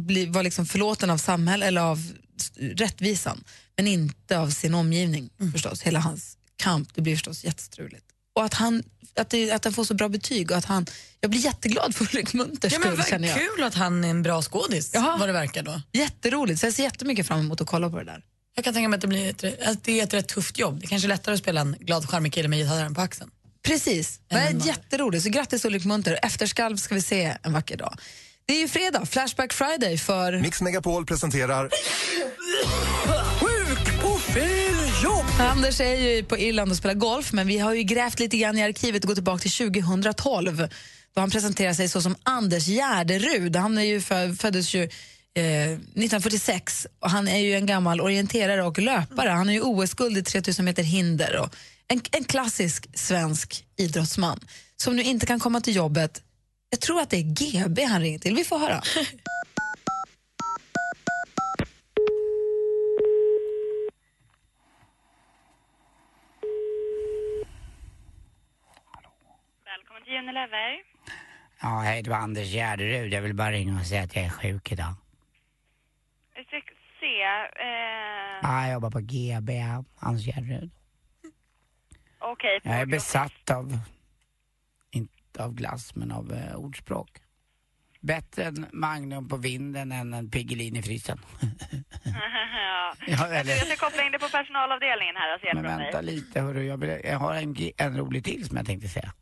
bli, 0.00 0.26
vara 0.26 0.42
liksom 0.42 0.66
förlåten 0.66 1.10
av 1.10 1.18
samhället 1.18 1.66
eller 1.68 1.80
av 1.80 2.12
rättvisan 2.58 3.44
men 3.76 3.86
inte 3.86 4.38
av 4.38 4.50
sin 4.50 4.74
omgivning 4.74 5.30
förstås. 5.52 5.82
Hela 5.82 5.98
hans 6.00 6.36
kamp, 6.56 6.88
det 6.94 7.00
blir 7.02 7.14
förstås 7.16 7.44
jättestruligt. 7.44 8.04
Och 8.34 8.44
att 8.44 8.54
han, 8.54 8.82
att, 9.16 9.30
det, 9.30 9.50
att 9.50 9.64
han 9.64 9.72
får 9.74 9.84
så 9.84 9.94
bra 9.94 10.08
betyg 10.08 10.50
och 10.50 10.56
att 10.56 10.64
han, 10.64 10.86
jag 11.20 11.30
blir 11.30 11.40
jätteglad 11.40 11.94
för 11.94 12.04
Ulrik 12.04 12.32
Munters 12.34 12.72
Ja, 12.72 12.78
skull 12.80 13.02
känner 13.02 13.28
jag. 13.28 13.36
kul 13.38 13.64
att 13.64 13.74
han 13.74 14.04
är 14.04 14.08
en 14.08 14.22
bra 14.22 14.42
skådis, 14.42 14.90
Jaha. 14.94 15.16
vad 15.18 15.28
det 15.28 15.32
verkar 15.32 15.62
då. 15.62 15.82
Jätteroligt, 15.92 16.60
så 16.60 16.66
jag 16.66 16.74
ser 16.74 16.82
jättemycket 16.82 17.26
fram 17.26 17.40
emot 17.40 17.60
att 17.60 17.66
kolla 17.66 17.90
på 17.90 17.98
det 17.98 18.04
där. 18.04 18.24
Jag 18.54 18.64
kan 18.64 18.74
tänka 18.74 18.88
mig 18.88 18.96
att 18.96 19.00
det, 19.00 19.08
blir 19.08 19.30
ett, 19.30 19.62
att 19.68 19.84
det 19.84 20.00
är 20.00 20.04
ett 20.04 20.14
rätt 20.14 20.28
tufft 20.28 20.58
jobb. 20.58 20.80
Det 20.80 20.86
är 20.86 20.88
kanske 20.88 21.06
är 21.06 21.08
lättare 21.08 21.34
att 21.34 21.40
spela 21.40 21.60
en 21.60 21.76
glad 21.80 22.08
charmig 22.10 22.32
kille 22.32 22.48
med 22.48 22.58
gitarren 22.58 22.94
på 22.94 23.00
axeln. 23.00 23.30
Precis. 23.62 24.20
Det 24.28 24.36
är 24.36 24.66
jätteroligt. 24.66 25.24
Så 25.24 25.30
grattis 25.30 25.64
Ulrik 25.64 25.84
Munter. 25.84 26.18
Efterskalv 26.22 26.76
ska 26.76 26.94
vi 26.94 27.02
se 27.02 27.36
en 27.42 27.52
vacker 27.52 27.76
dag. 27.76 27.98
Det 28.46 28.54
är 28.54 28.60
ju 28.60 28.68
fredag, 28.68 29.06
Flashback 29.06 29.52
Friday 29.52 29.98
för... 29.98 30.40
Mix 30.40 30.60
Megapol 30.60 31.06
presenterar 31.06 31.70
Sjuk 33.40 34.02
på 34.02 34.18
fel 34.18 35.02
jobb! 35.04 35.26
Anders 35.38 35.80
är 35.80 35.94
ju 35.94 36.24
på 36.24 36.38
Irland 36.38 36.70
och 36.70 36.76
spelar 36.76 36.94
golf, 36.94 37.32
men 37.32 37.46
vi 37.46 37.58
har 37.58 37.74
ju 37.74 37.82
grävt 37.82 38.20
lite 38.20 38.36
grann 38.36 38.58
i 38.58 38.62
arkivet 38.62 39.04
och 39.04 39.08
gått 39.08 39.16
tillbaka 39.16 39.38
till 39.38 39.50
2012 39.50 40.68
då 41.14 41.20
han 41.20 41.30
presenterar 41.30 41.72
sig 41.72 41.88
så 41.88 42.02
som 42.02 42.16
Anders 42.22 42.66
Gärderud. 42.66 43.56
Han 43.56 43.78
är 43.78 43.82
ju 43.82 44.00
för, 44.00 44.32
föddes 44.34 44.74
ju 44.74 44.82
eh, 45.34 45.72
1946 45.72 46.86
och 47.00 47.10
han 47.10 47.28
är 47.28 47.38
ju 47.38 47.54
en 47.54 47.66
gammal 47.66 48.00
orienterare 48.00 48.62
och 48.62 48.78
löpare. 48.78 49.28
Han 49.28 49.48
är 49.48 49.52
ju 49.52 49.60
OS-guld 49.60 50.18
i 50.18 50.22
3000 50.22 50.64
meter 50.64 50.82
hinder 50.82 51.36
och 51.36 51.54
en, 51.92 52.00
en 52.12 52.24
klassisk 52.24 52.98
svensk 52.98 53.64
idrottsman 53.76 54.40
som 54.76 54.96
nu 54.96 55.02
inte 55.02 55.26
kan 55.26 55.40
komma 55.40 55.60
till 55.60 55.76
jobbet. 55.76 56.22
Jag 56.70 56.80
tror 56.80 57.00
att 57.00 57.10
det 57.10 57.16
är 57.16 57.22
GB 57.34 57.84
han 57.84 58.00
ringer 58.00 58.18
till. 58.18 58.34
Vi 58.34 58.44
får 58.44 58.58
höra. 58.58 58.82
Välkommen 69.64 70.02
till 70.04 70.12
Unilever. 70.18 70.70
Ja, 71.62 71.78
hej, 71.80 72.02
det 72.02 72.10
var 72.10 72.16
Anders 72.16 72.48
Gärderud. 72.52 73.12
Jag 73.12 73.22
vill 73.22 73.34
bara 73.34 73.52
ringa 73.52 73.80
och 73.80 73.86
säga 73.86 74.02
att 74.02 74.16
jag 74.16 74.24
är 74.24 74.30
sjuk 74.30 74.72
idag. 74.72 74.94
Ska 76.32 76.60
se. 77.00 77.22
Eh, 77.22 78.40
Ja, 78.42 78.62
jag 78.66 78.72
jobbar 78.72 78.90
på 78.90 79.00
GB, 79.00 79.62
Anders 79.98 80.24
Gärderud. 80.26 80.70
Okej. 82.20 82.60
Jag 82.62 82.74
är 82.80 82.86
besatt 82.86 83.50
av, 83.50 83.78
inte 84.90 85.44
av 85.44 85.54
glass, 85.54 85.94
men 85.94 86.12
av 86.12 86.32
eh, 86.32 86.54
ordspråk. 86.56 87.08
Bättre 88.00 88.44
en 88.44 88.66
Magnum 88.72 89.28
på 89.28 89.36
vinden 89.36 89.92
än 89.92 90.14
en 90.14 90.30
Piggelin 90.30 90.76
i 90.76 90.82
frysen. 90.82 91.18
ja. 92.04 92.94
Ja, 93.06 93.26
eller- 93.26 93.52
Jag 93.56 93.66
ska 93.66 93.86
koppla 93.86 94.02
in 94.04 94.12
dig 94.12 94.20
på 94.20 94.28
personalavdelningen 94.28 95.16
här 95.16 95.34
och 95.34 95.40
se 95.40 95.54
Men 95.54 95.62
vänta 95.62 96.02
dig. 96.02 96.14
lite, 96.14 96.40
hörru. 96.40 96.64
Jag, 96.64 96.76
vill, 96.78 97.00
jag 97.04 97.18
har 97.18 97.34
en, 97.34 97.56
en 97.76 97.96
rolig 97.98 98.24
till 98.24 98.46
som 98.48 98.56
jag 98.56 98.66
tänkte 98.66 98.88
säga. 98.88 99.12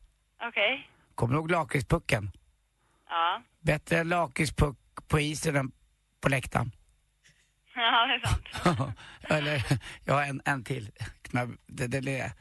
Okej. 0.48 0.90
Kommer 1.14 1.34
du 1.34 1.38
ihåg 1.40 1.50
lakritspucken? 1.50 2.30
Ja. 3.08 3.42
Bättre 3.60 3.98
en 3.98 4.08
lakritspuck 4.08 4.76
på 5.08 5.20
isen 5.20 5.56
än 5.56 5.72
på 6.20 6.28
läktaren. 6.28 6.72
Ja, 7.78 8.06
det 8.06 8.14
är 8.14 8.20
sant. 8.64 8.96
Eller, 9.22 9.62
jag 10.04 10.14
har 10.14 10.22
en, 10.22 10.42
en 10.44 10.64
till. 10.64 10.90
Den, 11.30 11.58
den, 11.66 12.08
är, 12.08 12.32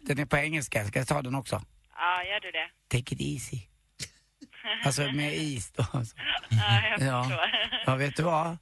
den 0.00 0.18
är 0.18 0.26
på 0.26 0.36
engelska, 0.36 0.84
ska 0.86 0.98
jag 0.98 1.08
ta 1.08 1.22
den 1.22 1.34
också? 1.34 1.62
Ja, 1.96 2.24
gör 2.24 2.40
du 2.40 2.50
det? 2.50 2.68
Take 2.98 3.14
it 3.14 3.20
easy. 3.20 3.58
Alltså 4.84 5.02
med 5.12 5.34
is 5.34 5.70
då. 5.72 5.86
Alltså. 5.92 6.16
Ja, 6.48 6.82
jag 6.90 7.00
Ja. 7.08 7.24
förstår. 7.24 7.80
ja, 7.86 7.96
vet 7.96 8.16
du 8.16 8.22
vad? 8.22 8.58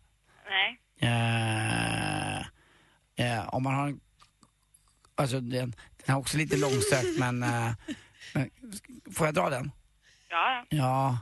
Nej. 0.49 0.81
Eh, 1.01 2.39
eh, 3.17 3.49
om 3.55 3.63
man 3.63 3.75
har 3.75 3.87
en... 3.89 4.01
Alltså 5.15 5.41
den, 5.41 5.71
den 5.71 6.15
är 6.15 6.17
också 6.17 6.37
lite 6.39 6.57
långsökt 6.57 7.19
men, 7.19 7.43
eh, 7.43 7.71
men... 8.35 8.51
Får 9.15 9.27
jag 9.27 9.35
dra 9.35 9.51
den? 9.51 9.71
Ja, 10.29 10.65
Ja. 10.69 11.19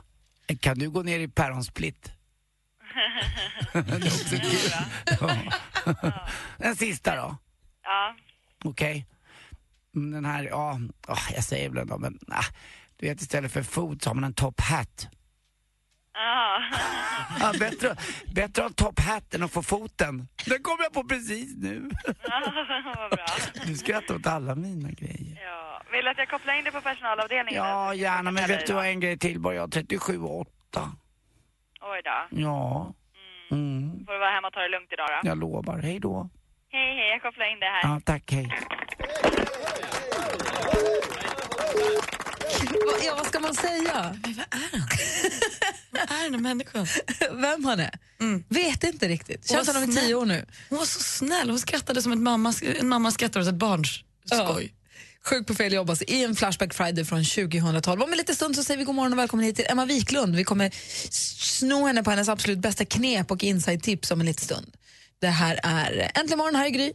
Kan 0.59 0.79
du 0.79 0.89
gå 0.89 1.01
ner 1.03 1.19
i 1.19 1.27
päronsplitt? 1.27 2.03
det 2.03 2.07
är 2.07 2.09
också 2.09 2.81
kul. 2.81 2.87
Ja. 5.21 6.27
Den 6.57 6.75
sista 6.75 7.15
då? 7.15 7.37
ja. 7.83 8.15
Okej. 8.63 9.05
Mm, 9.95 10.11
Den 10.11 10.25
här, 10.25 10.43
ja, 10.43 10.79
åh, 11.07 11.27
jag 11.35 11.43
säger 11.43 11.69
väl 11.69 11.77
ändå, 11.77 11.97
men 11.97 12.19
ah, 12.27 12.43
du 12.97 13.07
vet 13.07 13.21
istället 13.21 13.51
för 13.51 13.63
fot 13.63 14.01
så 14.03 14.09
har 14.09 14.15
man 14.15 14.23
en 14.23 14.33
top 14.33 14.61
hat. 14.61 15.07
Ja. 16.13 16.61
Ja, 17.39 17.53
bättre, 17.59 17.95
bättre 18.35 18.65
att 18.65 18.79
ha 18.79 18.85
top 18.85 18.99
hat 18.99 19.33
än 19.33 19.43
att 19.43 19.51
få 19.51 19.63
foten. 19.63 20.27
Den 20.45 20.63
kom 20.63 20.77
jag 20.79 20.93
på 20.93 21.03
precis 21.03 21.55
nu. 21.57 21.89
Vad 22.95 23.11
bra. 23.11 23.25
Du 23.65 23.75
skrattar 23.77 24.15
åt 24.15 24.27
alla 24.27 24.55
mina 24.55 24.91
grejer. 24.91 25.41
Ja. 25.43 25.81
Vill 25.91 26.05
du 26.05 26.11
att 26.11 26.17
jag 26.17 26.29
kopplar 26.29 26.53
in 26.53 26.63
dig 26.63 26.73
på 26.73 26.81
personalavdelningen? 26.81 27.63
Ja, 27.63 27.93
gärna, 27.93 28.31
men 28.31 28.47
vet 28.47 28.67
du 28.67 28.73
vad, 28.73 28.85
en 28.85 28.99
grej 28.99 29.17
till 29.17 29.39
bara. 29.39 29.53
Jag 29.55 29.61
har 29.61 29.67
37 29.67 30.19
och 30.21 30.39
8. 30.41 30.91
Oj 31.81 32.01
då. 32.03 32.41
Ja. 32.41 32.93
Mm. 33.51 34.05
Får 34.05 34.13
du 34.13 34.19
vara 34.19 34.29
hemma 34.29 34.47
och 34.47 34.53
ta 34.53 34.59
det 34.59 34.69
lugnt 34.69 34.93
idag 34.93 35.07
då? 35.23 35.29
Jag 35.29 35.37
lovar. 35.37 35.77
Hej 35.79 35.99
då. 35.99 36.29
Hej, 36.71 36.95
hej. 36.95 37.09
Jag 37.09 37.21
kopplar 37.21 37.51
in 37.53 37.59
det 37.59 37.65
här. 37.65 37.81
Ja, 37.83 38.01
tack. 38.05 38.31
Hej. 38.31 38.47
Ja, 43.05 43.15
vad 43.17 43.25
ska 43.25 43.39
man 43.39 43.53
säga? 43.53 44.15
Vad 45.91 46.01
är 46.01 46.23
den 46.23 46.33
här 46.33 46.41
människan? 46.41 46.85
Vem 47.31 47.65
han 47.65 47.79
är? 47.79 47.91
Vet 48.49 48.83
inte 48.83 49.07
riktigt. 49.07 49.49
Känns 49.49 49.67
Hon 49.67 49.73
som 49.73 49.81
var 49.81 49.87
de 49.87 49.97
är 49.97 50.01
tio 50.01 50.15
år 50.15 50.25
nu. 50.25 50.45
Hon 50.69 50.77
var 50.77 50.85
så 50.85 50.99
snäll. 50.99 51.49
Hon 51.49 51.59
skrattade 51.59 52.01
som 52.01 52.11
ett 52.11 52.19
mamma, 52.19 52.53
en 52.79 52.89
mamma 52.89 53.11
skrattar 53.11 53.39
åt 53.41 53.47
ett 53.47 53.55
barns 53.55 54.03
skoj. 54.25 54.73
Sjuk 55.25 55.47
på 55.47 55.53
fel 55.53 55.73
jobb 55.73 55.89
alltså, 55.89 56.05
i 56.05 56.23
en 56.23 56.35
Flashback 56.35 56.73
Friday 56.73 57.05
från 57.05 57.23
2012. 57.23 58.01
Om 58.01 58.11
en 58.11 58.17
liten 58.17 58.35
stund 58.35 58.55
så 58.55 58.63
säger 58.63 58.77
vi 58.77 58.83
god 58.83 58.95
morgon 58.95 59.13
och 59.13 59.19
välkommen 59.19 59.45
hit 59.45 59.55
till 59.55 59.65
Emma 59.69 59.85
Wiklund. 59.85 60.35
Vi 60.35 60.43
kommer 60.43 60.71
sno 61.09 61.85
henne 61.87 62.03
på 62.03 62.09
hennes 62.09 62.29
absolut 62.29 62.59
bästa 62.59 62.85
knep 62.85 63.31
och 63.31 63.43
inside-tips 63.43 64.11
om 64.11 64.19
en 64.19 64.25
liten 64.25 64.45
stund. 64.45 64.73
Det 65.21 65.27
här 65.27 65.59
är 65.63 66.11
Äntligen 66.15 66.37
morgon, 66.37 66.55
här 66.55 66.65
är 66.65 66.69
Gry. 66.69 66.93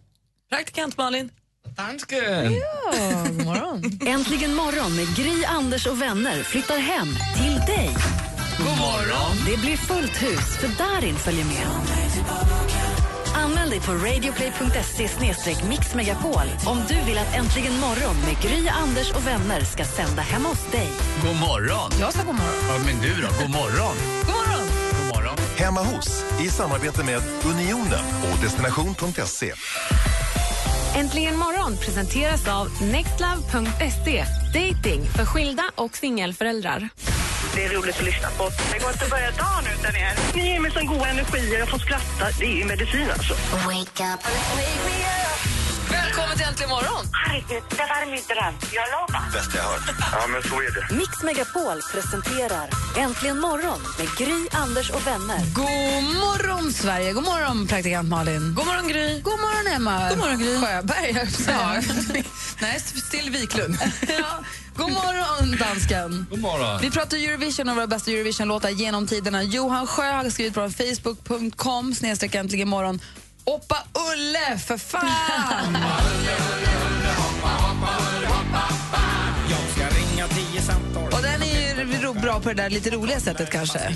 Praktikant 0.51 0.97
Malin. 0.97 1.31
Dansken! 1.77 2.53
Ja, 2.55 3.25
god 3.29 3.45
morgon. 3.45 3.99
Äntligen 4.07 4.55
morgon 4.55 4.97
med 4.97 5.17
Gry, 5.17 5.45
Anders 5.45 5.87
och 5.87 6.03
vänner 6.03 6.43
flyttar 6.43 6.79
hem 6.79 7.09
till 7.37 7.75
dig. 7.75 7.91
God 8.59 8.79
morgon. 8.79 9.37
Det 9.47 9.57
blir 9.61 9.77
fullt 9.77 10.23
hus 10.23 10.57
för 10.61 10.69
Darin 10.69 11.17
följer 11.17 11.45
med. 11.45 11.67
Anmäl 13.45 13.71
dig 13.71 13.81
på 13.81 13.93
radioplay.se 13.93 15.69
mixmegapol 15.69 16.47
om 16.67 16.83
du 16.89 16.95
vill 16.95 17.19
att 17.19 17.35
Äntligen 17.35 17.81
morgon 17.81 18.17
med 18.27 18.43
Gry, 18.43 18.69
Anders 18.69 19.13
och 19.13 19.27
vänner 19.27 19.61
ska 19.61 19.85
sända 19.85 20.23
hemma 20.23 20.49
hos 20.49 20.71
dig. 20.71 20.91
God 21.23 21.37
morgon. 21.37 21.91
Jag 22.01 22.13
sa 22.13 22.23
god 22.25 22.35
morgon. 22.35 22.65
Ja, 22.69 22.79
men 22.87 23.01
du 23.01 23.23
då? 23.23 23.29
God 23.41 23.51
morgon. 23.51 23.97
God 24.27 24.35
morgon. 24.35 24.67
God 24.99 25.17
morgon. 25.17 25.37
Hemma 25.57 25.83
hos 25.83 26.25
i 26.41 26.49
samarbete 26.49 27.05
med 27.05 27.23
Unionen 27.45 28.05
och 28.33 28.43
destination.se. 28.43 29.53
Äntligen 30.97 31.37
morgon 31.37 31.77
presenteras 31.77 32.49
av 32.49 32.83
nextlove.se. 32.83 34.25
Dating 34.55 35.05
för 35.17 35.25
skilda 35.25 35.63
och 35.75 35.97
singelföräldrar. 35.97 36.89
Det 37.55 37.65
är 37.65 37.69
roligt 37.69 37.97
att 37.97 38.05
lyssna 38.05 38.29
på. 38.39 38.45
Det 38.73 38.79
går 38.79 38.91
inte 38.93 39.05
att 39.05 39.11
börja 39.11 39.31
dagen 39.31 39.65
utan 39.79 39.97
er. 39.97 40.13
Ni 40.35 40.53
ger 40.53 40.61
mig 40.61 40.71
sån 40.71 40.87
goda 40.87 41.07
energier. 41.07 41.59
Jag 41.59 41.71
får 41.71 41.79
skratta. 41.79 42.39
Det 42.39 42.45
är 42.45 42.57
ju 42.57 42.65
medicin 42.65 43.11
alltså. 43.11 43.35
Wake 43.67 44.05
up. 44.15 44.21
Välkommen 46.17 46.39
till 46.39 46.47
Äntligen 46.47 46.71
morgon. 46.71 47.05
Herregud, 47.13 47.63
det 47.71 47.77
var 47.77 48.07
min 48.07 48.25
dröm. 48.33 48.55
Jag 48.79 48.87
lovar. 48.95 49.33
Bästa 49.33 49.57
jag 49.57 49.65
hört. 49.65 49.81
Ja, 50.13 50.27
men 50.27 50.43
så 50.43 50.55
är 50.67 50.71
det. 50.75 50.95
Mix 50.95 51.23
Megapol 51.23 51.79
presenterar 51.93 52.69
Äntligen 52.97 53.41
morgon 53.41 53.81
med 53.99 54.09
Gry, 54.19 54.49
Anders 54.53 54.91
och 54.91 55.07
vänner. 55.07 55.39
God 55.55 56.05
morgon, 56.25 56.73
Sverige. 56.73 57.13
God 57.13 57.25
morgon, 57.25 57.67
praktikant 57.67 58.09
Malin. 58.09 58.55
God 58.55 58.67
morgon, 58.67 58.89
Gry. 58.89 59.21
God 59.21 59.41
morgon, 59.41 59.67
Emma. 59.77 60.09
God 60.09 60.19
morgon, 60.19 60.39
Gry. 60.39 60.59
Sjöberg, 60.61 61.31
säga. 61.31 61.83
Nej, 62.61 62.81
still 62.81 63.31
Wiklund. 63.31 63.77
ja. 64.19 64.45
God 64.77 64.93
morgon, 64.93 65.57
dansken. 65.59 66.27
God 66.31 66.41
morgon. 66.41 66.81
Vi 66.81 66.91
pratar 66.91 67.17
Eurovision 67.17 67.69
och 67.69 67.77
våra 67.77 67.87
bästa 67.87 68.11
Eurovision-låtar 68.11 68.71
genom 68.71 69.07
tiderna. 69.07 69.43
Johan 69.43 69.87
Sjö 69.87 70.13
har 70.13 70.31
skrivit 70.31 70.55
på 70.55 70.71
facebook.com 70.71 71.95
snedstreck 71.95 72.35
äntligen 72.35 72.69
morgon. 72.69 73.01
Oppa 73.45 73.77
Ulle, 74.13 74.59
för 74.59 74.79
fan! 74.79 75.77
Jag 79.51 79.61
ska 79.71 79.99
ringa 79.99 80.29
tio 80.29 80.63
samtal. 80.63 81.13
och 81.13 81.23
den 81.23 81.43
är 81.43 81.47
ju 81.47 82.21
bra 82.21 82.41
på 82.41 82.49
det 82.49 82.55
där 82.55 82.71
lite 82.71 82.91
roliga 82.91 83.21
sättet 83.21 83.51
kanske. 83.51 83.95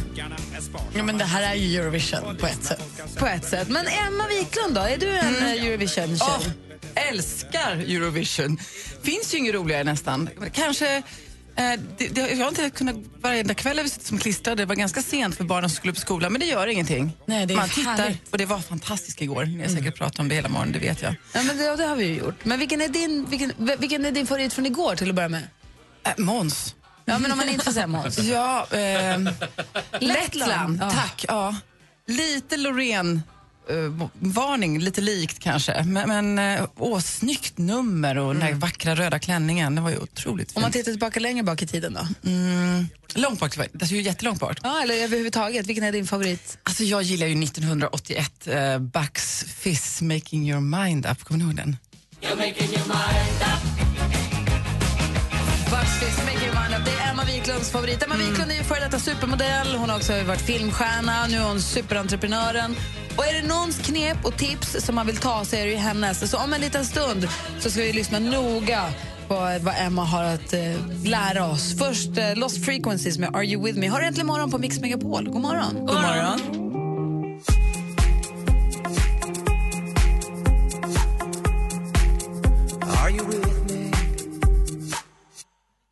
Ja, 0.94 1.02
men 1.02 1.18
det 1.18 1.24
här 1.24 1.42
är 1.42 1.54
ju 1.54 1.80
Eurovision 1.80 2.36
på 2.36 2.46
ett 2.46 2.64
sätt. 2.64 2.82
På 3.16 3.26
ett 3.26 3.44
sätt. 3.44 3.68
Men 3.68 3.86
Emma 3.86 4.26
Wiklund 4.28 4.74
då, 4.74 4.80
är 4.80 4.96
du 4.96 5.16
en 5.16 5.36
mm. 5.36 5.66
Eurovision-tjej? 5.66 6.18
Åh, 6.20 6.46
älskar 6.94 7.72
Eurovision. 7.72 8.58
Finns 9.02 9.34
ju 9.34 9.38
inget 9.38 9.54
roligare 9.54 9.84
nästan. 9.84 10.28
Kanske... 10.52 11.02
Eh, 11.58 11.80
det, 11.98 12.08
det, 12.08 12.20
jag 12.30 12.38
har 12.44 12.48
inte 12.48 12.70
kunnat, 12.70 12.96
varenda 13.20 13.54
kväll 13.54 13.76
har 13.76 13.84
vi 13.84 13.90
suttit 13.90 14.06
som 14.06 14.18
klistrade. 14.18 14.62
Det 14.62 14.66
var 14.66 14.74
ganska 14.74 15.02
sent 15.02 15.36
för 15.36 15.44
barnen 15.44 15.70
som 15.70 15.76
skulle 15.76 15.90
upp 15.92 15.98
skolan, 15.98 16.32
men 16.32 16.40
det 16.40 16.46
gör 16.46 16.66
ingenting. 16.66 17.12
Nej, 17.26 17.46
det 17.46 17.54
är 17.54 17.56
Man 17.56 17.68
tittar, 17.68 17.96
härligt. 17.96 18.32
och 18.32 18.38
det 18.38 18.46
var 18.46 18.58
fantastiskt 18.58 19.22
igår. 19.22 19.44
Ni 19.44 19.62
har 19.62 19.68
säkert 19.68 19.96
pratat 19.96 20.18
om 20.18 20.28
det 20.28 20.34
hela 20.34 20.48
morgonen, 20.48 20.72
det 20.72 20.78
vet 20.78 21.02
jag. 21.02 21.14
Ja, 21.32 21.42
men 21.42 21.56
det, 21.56 21.76
det 21.76 21.84
har 21.84 21.96
vi 21.96 22.04
ju 22.04 22.16
gjort. 22.18 22.44
Men 22.44 22.58
vilken 22.58 22.80
är 22.80 22.88
din, 22.88 23.26
vilken, 23.30 23.52
vilken 23.78 24.04
är 24.04 24.10
din 24.10 24.26
favorit 24.26 24.52
från 24.52 24.66
igår 24.66 24.96
till 24.96 25.08
att 25.08 25.14
börja 25.14 25.28
med? 25.28 25.42
Äh, 26.04 26.12
Måns. 26.16 26.74
Ja, 27.04 27.18
men 27.18 27.32
om 27.32 27.38
man 27.38 27.48
inte 27.48 27.64
får 27.64 27.72
säga 27.72 27.86
Måns. 27.86 28.18
Ja, 28.22 28.66
ehm, 28.70 29.28
Lettland. 30.00 30.78
Ja. 30.82 30.90
Tack. 30.90 31.24
Ja. 31.28 31.56
Lite 32.06 32.56
Loreen. 32.56 33.22
Eh, 33.70 34.08
varning, 34.18 34.78
lite 34.78 35.00
likt 35.00 35.38
kanske. 35.38 35.82
Men, 35.84 36.08
men 36.34 36.58
uh, 36.60 36.68
åh, 36.76 37.00
snyggt 37.00 37.58
nummer 37.58 38.18
och 38.18 38.34
den 38.34 38.42
här 38.42 38.52
vackra 38.52 38.94
röda 38.94 39.18
klänningen. 39.18 39.74
Det 39.74 39.80
var 39.80 39.90
ju 39.90 39.98
otroligt 39.98 40.48
Mm. 40.50 40.56
Om 40.56 40.62
man 40.62 40.72
fint. 40.72 40.84
tittar 40.84 40.92
tillbaka 40.92 41.20
längre 41.20 41.42
bak 41.42 41.62
i 41.62 41.66
tiden 41.66 41.92
då? 41.94 42.28
Mm, 42.30 42.88
långt 43.14 43.40
bak, 43.40 43.56
det 43.72 43.82
är 43.84 43.92
ju 43.94 44.02
jättelångt 44.02 44.40
bort. 44.40 44.58
Ja, 44.62 44.82
eller 44.82 44.94
överhuvudtaget. 44.94 45.66
Vilken 45.66 45.84
är 45.84 45.92
din 45.92 46.06
favorit? 46.06 46.58
Alltså 46.62 46.84
jag 46.84 47.02
gillar 47.02 47.26
ju 47.26 47.42
1981, 47.44 48.48
uh, 48.48 48.78
Bucks 48.78 49.44
Fizz, 49.58 50.02
Making 50.02 50.48
Your 50.50 50.60
Mind 50.60 51.06
Up. 51.06 51.24
Kommer 51.24 51.38
ni 51.38 51.44
ihåg 51.44 51.56
den? 51.56 51.76
Bucks 55.70 55.98
Fizz, 56.00 56.18
Make 56.24 56.44
Your 56.46 56.54
Mind 56.54 56.74
Up. 56.80 56.84
Det 56.84 56.92
är 57.02 57.10
Emma 57.10 57.24
Wiklunds 57.24 57.70
favorit. 57.70 58.02
Emma 58.02 58.16
Wiklund 58.16 58.50
är 58.50 58.54
ju 58.56 58.62
före 58.64 58.80
detta 58.80 58.98
supermodell. 58.98 59.74
Hon 59.76 59.90
har 59.90 59.96
också 59.96 60.22
varit 60.22 60.40
filmstjärna. 60.40 61.26
Nu 61.26 61.36
är 61.36 61.42
hon 61.42 61.60
superentreprenören. 61.62 62.76
Och 63.18 63.26
är 63.26 63.42
det 63.42 63.48
någons 63.48 63.78
knep 63.78 64.24
och 64.24 64.36
tips 64.36 64.84
som 64.84 64.94
man 64.94 65.06
vill 65.06 65.16
ta 65.16 65.44
så 65.44 65.56
är 65.56 65.64
det 65.64 65.70
ju 65.70 65.76
hennes. 65.76 66.30
Så 66.30 66.38
om 66.38 66.52
en 66.52 66.60
liten 66.60 66.84
stund 66.84 67.28
så 67.60 67.70
ska 67.70 67.80
vi 67.80 67.92
lyssna 67.92 68.18
noga 68.18 68.92
på 69.28 69.34
vad 69.34 69.74
Emma 69.78 70.04
har 70.04 70.24
att 70.24 70.52
eh, 70.52 70.60
lära 71.04 71.46
oss. 71.50 71.78
Först 71.78 72.18
eh, 72.18 72.36
Lost 72.36 72.64
Frequencies 72.64 73.18
med 73.18 73.36
Are 73.36 73.44
You 73.44 73.64
With 73.64 73.78
Me. 73.78 73.88
Har 73.88 74.00
du 74.00 74.06
äntligen 74.06 74.26
morgon 74.26 74.50
på 74.50 74.58
Mix 74.58 74.80
Megapol. 74.80 75.30
God 75.30 75.42
morgon. 75.42 75.74
God 75.74 75.94
morgon. 75.94 76.40
With 83.30 83.72
me? 83.72 83.90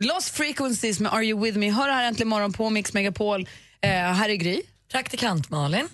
Lost 0.04 0.37
Frequencies 0.37 1.00
med 1.00 1.12
Are 1.12 1.25
You 1.25 1.45
With 1.45 1.59
Me. 1.59 1.71
Hör 1.71 1.88
här 1.88 2.04
äntligen 2.04 2.28
morgon 2.28 2.52
på 2.52 2.71
Mix 2.71 2.92
Megapol. 2.92 3.49
Eh, 3.80 3.90
här 3.90 4.28
är 4.28 4.35
Gry. 4.35 4.62
Praktikant 4.92 5.50
Malin. 5.50 5.88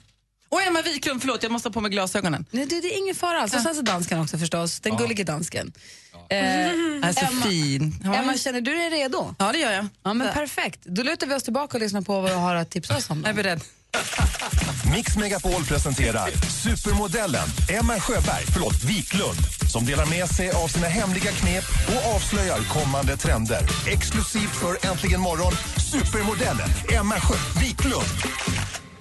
Och 0.52 0.62
Emma 0.62 0.82
Wiklund, 0.82 1.20
förlåt 1.20 1.42
jag 1.42 1.52
måste 1.52 1.68
ha 1.68 1.72
på 1.72 1.80
mig 1.80 1.90
glasögonen. 1.90 2.46
Nej, 2.50 2.66
det, 2.66 2.80
det 2.80 2.94
är 2.94 2.98
ingen 2.98 3.14
fara 3.14 3.40
alls. 3.40 3.54
Och 3.54 3.60
sen 3.60 3.74
så 3.74 3.82
dansken 3.82 4.20
också 4.20 4.38
förstås. 4.38 4.80
Den 4.80 4.96
gullige 4.96 5.24
dansken. 5.24 5.72
Eh, 6.30 6.38
Alltså 7.02 7.24
Emma, 7.24 7.42
fin. 7.42 7.94
Ja. 8.04 8.14
Emma, 8.14 8.36
känner 8.36 8.60
du 8.60 8.74
dig 8.74 8.90
redo? 8.90 9.34
Ja, 9.38 9.52
det 9.52 9.58
gör 9.58 9.72
jag. 9.72 9.86
Ja, 10.02 10.14
men 10.14 10.32
perfekt. 10.32 10.80
Då 10.84 11.02
lutar 11.02 11.26
vi 11.26 11.34
oss 11.34 11.42
tillbaka 11.42 11.76
och 11.76 11.80
lyssnar 11.80 12.00
på 12.00 12.20
vad 12.20 12.30
du 12.30 12.34
har 12.34 12.54
att 12.54 12.70
tipsa 12.70 12.96
oss 12.96 13.10
om. 13.10 13.20
Jag 13.20 13.30
är 13.30 13.34
beredd. 13.34 13.60
Mix 14.94 15.16
Megapol 15.16 15.64
presenterar 15.64 16.30
supermodellen 16.62 17.48
Emma 17.68 18.00
Sjöberg, 18.00 18.44
förlåt, 18.52 18.84
Wiklund 18.84 19.38
som 19.70 19.84
delar 19.84 20.06
med 20.06 20.28
sig 20.28 20.50
av 20.50 20.68
sina 20.68 20.86
hemliga 20.86 21.30
knep 21.32 21.64
och 21.88 22.14
avslöjar 22.14 22.58
kommande 22.68 23.16
trender. 23.16 23.60
Exklusivt 23.86 24.56
för 24.56 24.86
Äntligen 24.90 25.20
morgon, 25.20 25.52
supermodellen 25.92 26.68
Emma 26.92 27.20
Sjö 27.20 27.34
Wiklund. 27.60 28.06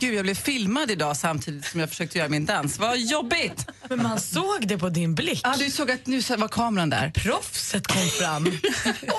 Gud, 0.01 0.13
jag 0.13 0.24
blev 0.24 0.36
filmad 0.36 0.91
idag 0.91 1.17
samtidigt 1.17 1.65
som 1.65 1.79
jag 1.79 1.89
försökte 1.89 2.17
göra 2.17 2.29
min 2.29 2.46
dans. 2.46 2.79
Vad 2.79 3.00
jobbigt! 3.00 3.67
Men 3.95 4.03
man 4.03 4.19
såg 4.19 4.67
det 4.67 4.77
på 4.77 4.89
din 4.89 5.15
blick. 5.15 5.41
Ja, 5.43 5.55
du 5.60 5.71
såg 5.71 5.91
att 5.91 6.07
nu 6.07 6.21
var 6.38 6.48
kameran 6.48 6.89
där. 6.89 7.12
Proffset 7.15 7.88
kom 7.88 8.07
fram. 8.07 8.45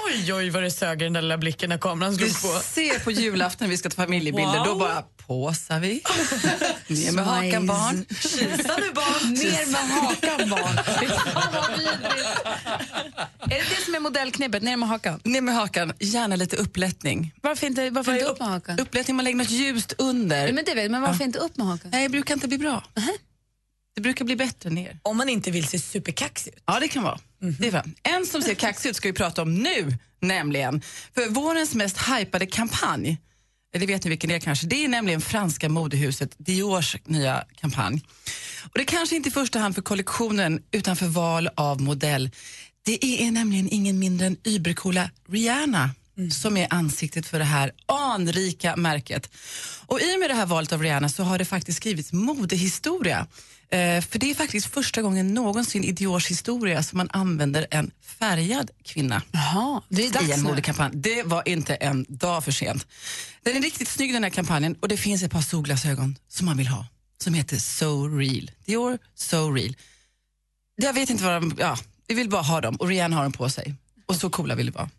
oj, 0.06 0.34
oj, 0.34 0.50
vad 0.50 0.62
det 0.62 0.70
sög 0.70 1.00
i 1.00 1.04
den 1.04 1.12
där 1.12 1.22
lilla 1.22 1.38
blicken 1.38 1.68
när 1.68 1.78
kameran 1.78 2.16
Du 2.16 2.30
slog 2.30 2.54
på. 2.54 2.60
ser 2.60 2.98
på 3.04 3.10
julafton 3.10 3.64
när 3.66 3.70
vi 3.70 3.76
ska 3.76 3.90
ta 3.90 3.96
familjebilder, 3.96 4.58
Wow. 4.58 4.66
då 4.66 4.74
bara 4.78 5.02
påsar 5.26 5.80
vi. 5.80 5.88
Ner 6.86 7.12
med 7.12 7.24
hakan 7.24 7.66
barn. 7.66 8.04
Kisa 8.20 8.76
nu 8.78 8.92
barn. 8.94 9.32
Ner 9.34 9.66
med 9.72 9.80
hakan 9.90 10.50
barn. 10.50 10.78
Är 13.40 13.48
det 13.48 13.76
det 13.76 13.84
som 13.84 13.94
är 13.94 14.00
modellknippet? 14.00 14.62
Ner 14.62 14.76
med 14.76 14.88
hakan? 14.88 15.20
Ner 15.24 15.40
med 15.40 15.54
hakan, 15.54 15.92
gärna 16.00 16.36
lite 16.36 16.56
upplättning. 16.56 17.32
Varför 17.42 17.66
inte, 17.66 17.90
varför 17.90 18.12
inte 18.12 18.24
upp 18.24 18.38
med 18.38 18.48
hakan? 18.48 18.78
Upplättning, 18.80 19.16
man 19.16 19.24
lägger 19.24 19.38
något 19.38 19.50
ljust 19.50 19.92
under. 19.98 20.46
Ja, 20.46 20.52
men 20.52 20.64
det 20.64 20.74
vet 20.74 20.90
men 20.90 21.02
varför 21.02 21.24
inte 21.24 21.38
upp 21.38 21.56
med 21.56 21.66
hakan? 21.66 21.90
Nej, 21.90 22.02
det 22.02 22.08
brukar 22.08 22.34
inte 22.34 22.48
bli 22.48 22.58
bra. 22.58 22.84
Det 23.94 24.00
brukar 24.00 24.24
bli 24.24 24.36
bättre 24.36 24.70
ner. 24.70 24.98
Om 25.02 25.16
man 25.16 25.28
inte 25.28 25.50
vill 25.50 25.66
se 25.66 25.78
superkaxig 25.78 26.54
ut. 26.54 26.62
Ja, 26.66 26.80
det 26.80 26.88
kan 26.88 27.02
vara. 27.02 27.18
Det 27.58 27.66
är 27.66 27.70
bra. 27.70 27.84
En 28.02 28.26
som 28.26 28.42
ser 28.42 28.54
kaxig 28.54 28.90
ut 28.90 28.96
ska 28.96 29.08
vi 29.08 29.12
prata 29.12 29.42
om 29.42 29.54
nu, 29.54 29.98
nämligen. 30.20 30.82
För 31.14 31.28
vårens 31.28 31.74
mest 31.74 31.98
hypade 31.98 32.46
kampanj, 32.46 33.18
det 33.72 33.86
vet 33.86 34.04
ni 34.04 34.10
vilken 34.10 34.30
det 34.30 34.36
är 34.36 34.40
kanske, 34.40 34.66
det 34.66 34.84
är 34.84 34.88
nämligen 34.88 35.20
franska 35.20 35.68
modehuset 35.68 36.34
Diors 36.38 36.96
nya 37.04 37.44
kampanj. 37.60 38.02
Och 38.62 38.78
det 38.78 38.84
kanske 38.84 39.16
inte 39.16 39.28
i 39.28 39.32
första 39.32 39.58
hand 39.58 39.74
för 39.74 39.82
kollektionen 39.82 40.62
utan 40.70 40.96
för 40.96 41.06
val 41.06 41.48
av 41.54 41.80
modell. 41.80 42.30
Det 42.84 43.04
är 43.04 43.30
nämligen 43.30 43.68
ingen 43.70 43.98
mindre 43.98 44.26
än 44.26 44.36
übercoola 44.44 45.10
Rihanna 45.28 45.90
som 46.32 46.56
är 46.56 46.66
ansiktet 46.70 47.26
för 47.26 47.38
det 47.38 47.44
här 47.44 47.72
anrika 47.86 48.76
märket. 48.76 49.30
Och 49.86 50.00
I 50.00 50.16
och 50.16 50.20
med 50.20 50.30
det 50.30 50.34
här 50.34 50.46
valet 50.46 50.72
av 50.72 50.82
Rihanna 50.82 51.08
så 51.08 51.22
har 51.22 51.38
det 51.38 51.44
faktiskt 51.44 51.78
skrivits 51.78 52.12
modehistoria. 52.12 53.26
Eh, 53.72 54.00
för 54.00 54.18
det 54.18 54.30
är 54.30 54.34
faktiskt 54.34 54.66
första 54.66 55.02
gången 55.02 55.34
någonsin 55.34 55.84
i 55.84 55.92
Diors 55.92 56.30
historia 56.30 56.82
som 56.82 56.96
man 56.96 57.08
använder 57.12 57.66
en 57.70 57.90
färgad 58.02 58.70
kvinna 58.82 59.22
Jaha, 59.30 59.82
det 59.88 60.06
är 60.06 60.10
dags 60.10 60.28
i 60.28 60.32
en 60.32 60.42
modekampanj. 60.42 60.90
Det 60.94 61.22
var 61.22 61.48
inte 61.48 61.74
en 61.74 62.06
dag 62.08 62.44
för 62.44 62.52
sent. 62.52 62.86
Den 63.42 63.56
är 63.56 63.60
riktigt 63.60 63.88
snygg 63.88 64.12
den 64.12 64.22
här 64.22 64.30
kampanjen 64.30 64.76
och 64.80 64.88
det 64.88 64.96
finns 64.96 65.22
ett 65.22 65.32
par 65.32 65.40
solglasögon 65.40 66.18
som 66.28 66.46
man 66.46 66.56
vill 66.56 66.66
ha 66.66 66.86
som 67.22 67.34
heter 67.34 67.56
So 67.56 68.08
Real. 68.08 68.50
Dior 68.64 68.98
So 69.14 69.52
Real. 69.52 69.76
Jag 70.76 70.92
vet 70.92 71.10
inte 71.10 71.24
vad 71.24 71.42
de, 71.42 71.56
ja, 71.58 71.78
vi 72.06 72.14
vill 72.14 72.28
bara 72.28 72.42
ha 72.42 72.60
dem 72.60 72.76
och 72.76 72.88
Rihanna 72.88 73.16
har 73.16 73.22
dem 73.22 73.32
på 73.32 73.48
sig. 73.48 73.74
Och 74.06 74.16
så 74.16 74.30
coola 74.30 74.54
vill 74.54 74.66
vi 74.66 74.72
vara. 74.72 74.90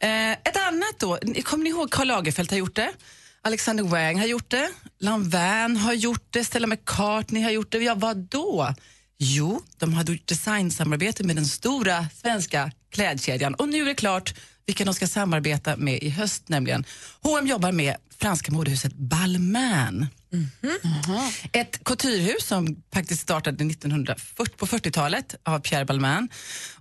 Eh, 0.00 0.32
ett 0.32 0.56
annat 0.56 0.98
då, 0.98 1.18
kommer 1.42 1.64
ni 1.64 1.70
ihåg 1.70 1.90
Karl 1.90 2.06
Lagerfeld 2.06 2.50
har 2.50 2.58
gjort 2.58 2.76
det? 2.76 2.92
Alexander 3.42 3.84
Wang 3.84 4.18
har 4.18 4.26
gjort 4.26 4.50
det, 4.50 4.70
Lanvin 5.00 5.76
har 5.76 5.92
gjort 5.92 6.26
det, 6.30 6.44
Stella 6.44 6.66
McCartney 6.66 7.42
har 7.42 7.50
gjort 7.50 7.72
det. 7.72 7.78
Ja, 7.78 7.94
vad 7.94 8.16
då? 8.16 8.74
Jo, 9.18 9.62
de 9.78 9.94
hade 9.94 10.12
gjort 10.12 10.26
designsamarbete 10.26 11.24
med 11.24 11.36
den 11.36 11.46
stora 11.46 12.06
svenska 12.22 12.72
klädkedjan 12.90 13.54
och 13.54 13.68
nu 13.68 13.82
är 13.82 13.84
det 13.84 13.94
klart 13.94 14.34
vilka 14.66 14.84
de 14.84 14.94
ska 14.94 15.06
samarbeta 15.06 15.76
med 15.76 16.02
i 16.02 16.08
höst 16.08 16.48
nämligen. 16.48 16.84
H&M 17.22 17.46
jobbar 17.46 17.72
med 17.72 17.96
franska 18.20 18.52
modehuset 18.52 18.92
Balmain. 18.92 20.06
Mm-hmm. 20.32 21.48
Ett 21.52 21.84
couturehus 21.84 22.46
som 22.46 22.82
faktiskt 22.94 23.22
startade 23.22 23.64
1940, 23.64 24.56
på 24.56 24.66
40-talet 24.66 25.34
av 25.42 25.60
Pierre 25.60 25.84
Balmain. 25.84 26.28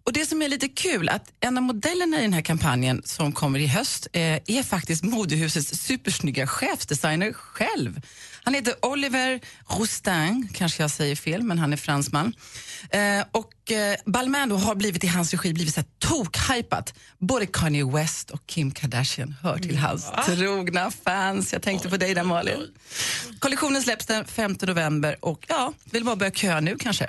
Och 0.03 0.13
det 0.13 0.25
som 0.25 0.41
är 0.41 0.49
lite 0.49 0.67
kul 0.67 1.09
att 1.09 1.31
en 1.39 1.57
av 1.57 1.63
modellerna 1.63 2.19
i 2.19 2.21
den 2.21 2.33
här 2.33 2.41
kampanjen 2.41 3.01
som 3.05 3.31
kommer 3.31 3.59
i 3.59 3.67
höst 3.67 4.07
eh, 4.13 4.21
är 4.21 4.63
faktiskt 4.63 5.03
modehusets 5.03 5.83
supersnygga 5.83 6.47
chefsdesigner 6.47 7.33
själv. 7.33 8.01
Han 8.47 8.53
heter 8.53 8.85
Oliver 8.85 9.39
Roustin, 9.69 10.49
kanske 10.53 10.83
jag 10.83 10.91
säger 10.91 11.15
fel, 11.15 11.43
men 11.43 11.59
han 11.59 11.73
är 11.73 11.77
fransman. 11.77 12.33
Eh, 12.89 13.25
och 13.31 13.71
eh, 13.71 13.95
Balmain 14.05 14.51
har 14.51 14.75
blivit 14.75 15.03
i 15.03 15.07
hans 15.07 15.31
regi 15.31 15.53
blivit 15.53 15.75
så 15.75 15.83
tok-hypat. 15.99 16.93
Både 17.17 17.45
Kanye 17.45 17.85
West 17.85 18.29
och 18.31 18.45
Kim 18.45 18.71
Kardashian 18.71 19.35
hör 19.41 19.57
till 19.57 19.77
hans 19.77 20.11
trogna 20.25 20.91
fans. 20.91 21.53
Jag 21.53 21.61
tänkte 21.61 21.89
på 21.89 21.97
dig 21.97 22.13
där 22.13 22.23
Malin. 22.23 22.67
Kollektionen 23.39 23.81
släpps 23.81 24.05
den 24.05 24.25
5 24.25 24.55
november 24.61 25.17
och 25.19 25.45
ja, 25.49 25.73
vill 25.91 26.03
bara 26.03 26.15
börja 26.15 26.31
köa 26.31 26.59
nu 26.59 26.77
kanske. 26.77 27.07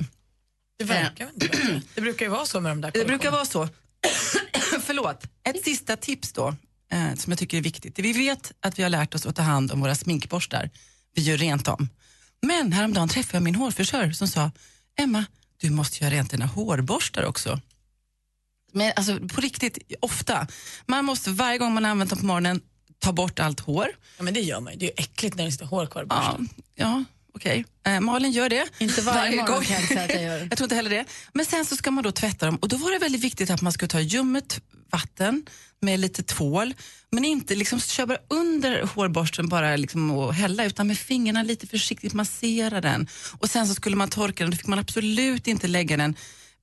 Det 0.78 0.84
verkar 0.84 1.30
inte. 1.34 1.80
Det 1.94 2.00
brukar 2.00 2.26
ju 2.26 2.30
vara 2.30 2.46
så 2.46 2.60
med 2.60 2.70
de 2.70 2.80
där 2.80 2.90
Det 2.90 3.04
brukar 3.04 3.30
vara 3.30 3.44
så. 3.44 3.68
Förlåt. 4.82 5.24
Ett 5.44 5.64
sista 5.64 5.96
tips 5.96 6.32
då, 6.32 6.48
eh, 6.92 7.14
som 7.14 7.30
jag 7.30 7.38
tycker 7.38 7.56
är 7.56 7.62
viktigt. 7.62 7.98
Vi 7.98 8.12
vet 8.12 8.52
att 8.60 8.78
vi 8.78 8.82
har 8.82 8.90
lärt 8.90 9.14
oss 9.14 9.26
att 9.26 9.36
ta 9.36 9.42
hand 9.42 9.72
om 9.72 9.80
våra 9.80 9.94
sminkborstar. 9.94 10.70
Vi 11.18 11.24
gör 11.24 11.36
rent 11.36 11.64
dem. 11.64 11.88
Men 12.42 12.72
häromdagen 12.72 13.08
träffade 13.08 13.36
jag 13.36 13.42
min 13.42 13.54
hårfrisör 13.54 14.10
som 14.10 14.28
sa, 14.28 14.50
Emma, 14.98 15.24
du 15.56 15.70
måste 15.70 16.04
göra 16.04 16.14
rent 16.14 16.30
dina 16.30 16.46
hårborstar 16.46 17.24
också. 17.24 17.60
Men 18.72 18.92
alltså 18.96 19.18
på 19.28 19.40
riktigt, 19.40 19.78
ofta. 20.00 20.46
Man 20.86 21.04
måste 21.04 21.30
varje 21.30 21.58
gång 21.58 21.74
man 21.74 21.84
använder 21.84 22.16
dem 22.16 22.20
på 22.20 22.26
morgonen 22.26 22.60
ta 22.98 23.12
bort 23.12 23.38
allt 23.38 23.60
hår. 23.60 23.88
Ja, 24.16 24.22
men 24.22 24.34
det 24.34 24.40
gör 24.40 24.60
man 24.60 24.72
ju. 24.72 24.78
Det 24.78 24.84
är 24.84 24.88
ju 24.88 24.94
äckligt 24.96 25.36
när 25.36 25.44
det 25.44 25.52
står 25.52 25.66
hår 25.66 25.86
kvar 25.86 26.02
i 26.02 26.06
Ja, 26.08 26.38
ja 26.74 27.04
okej. 27.38 27.64
Eh, 27.86 28.00
Malin 28.00 28.32
gör 28.32 28.48
det. 28.48 28.64
Inte 28.78 29.00
varje 29.00 29.36
morgon 29.36 29.64
kan 29.64 29.80
jag 29.80 29.88
säga 29.88 30.04
att 30.04 30.14
jag 30.14 30.22
gör. 30.22 30.38
jag 30.50 30.58
tror 30.58 30.64
inte 30.64 30.74
heller 30.74 30.90
det. 30.90 31.04
Men 31.34 31.46
sen 31.46 31.64
så 31.64 31.76
ska 31.76 31.90
man 31.90 32.04
då 32.04 32.12
tvätta 32.12 32.46
dem 32.46 32.56
och 32.56 32.68
då 32.68 32.76
var 32.76 32.90
det 32.92 32.98
väldigt 32.98 33.20
viktigt 33.24 33.50
att 33.50 33.62
man 33.62 33.72
skulle 33.72 33.88
ta 33.88 34.00
ljummet 34.00 34.60
vatten 34.90 35.46
med 35.80 36.00
lite 36.00 36.22
tvål 36.22 36.74
men 37.10 37.24
inte 37.24 37.54
liksom 37.54 37.80
köra 37.80 38.16
under 38.28 38.82
hårborsten 38.82 39.48
bara 39.48 39.76
liksom 39.76 40.10
och 40.10 40.34
hälla 40.34 40.64
utan 40.64 40.86
med 40.86 40.98
fingrarna 40.98 41.42
lite 41.42 41.66
försiktigt 41.66 42.14
massera 42.14 42.80
den. 42.80 43.08
Och 43.38 43.50
sen 43.50 43.66
så 43.66 43.74
skulle 43.74 43.96
man 43.96 44.08
torka 44.08 44.44
den, 44.44 44.50
då 44.50 44.56
fick 44.56 44.66
man 44.66 44.78
absolut 44.78 45.46
inte 45.46 45.66
lägga 45.68 45.96
den 45.96 46.14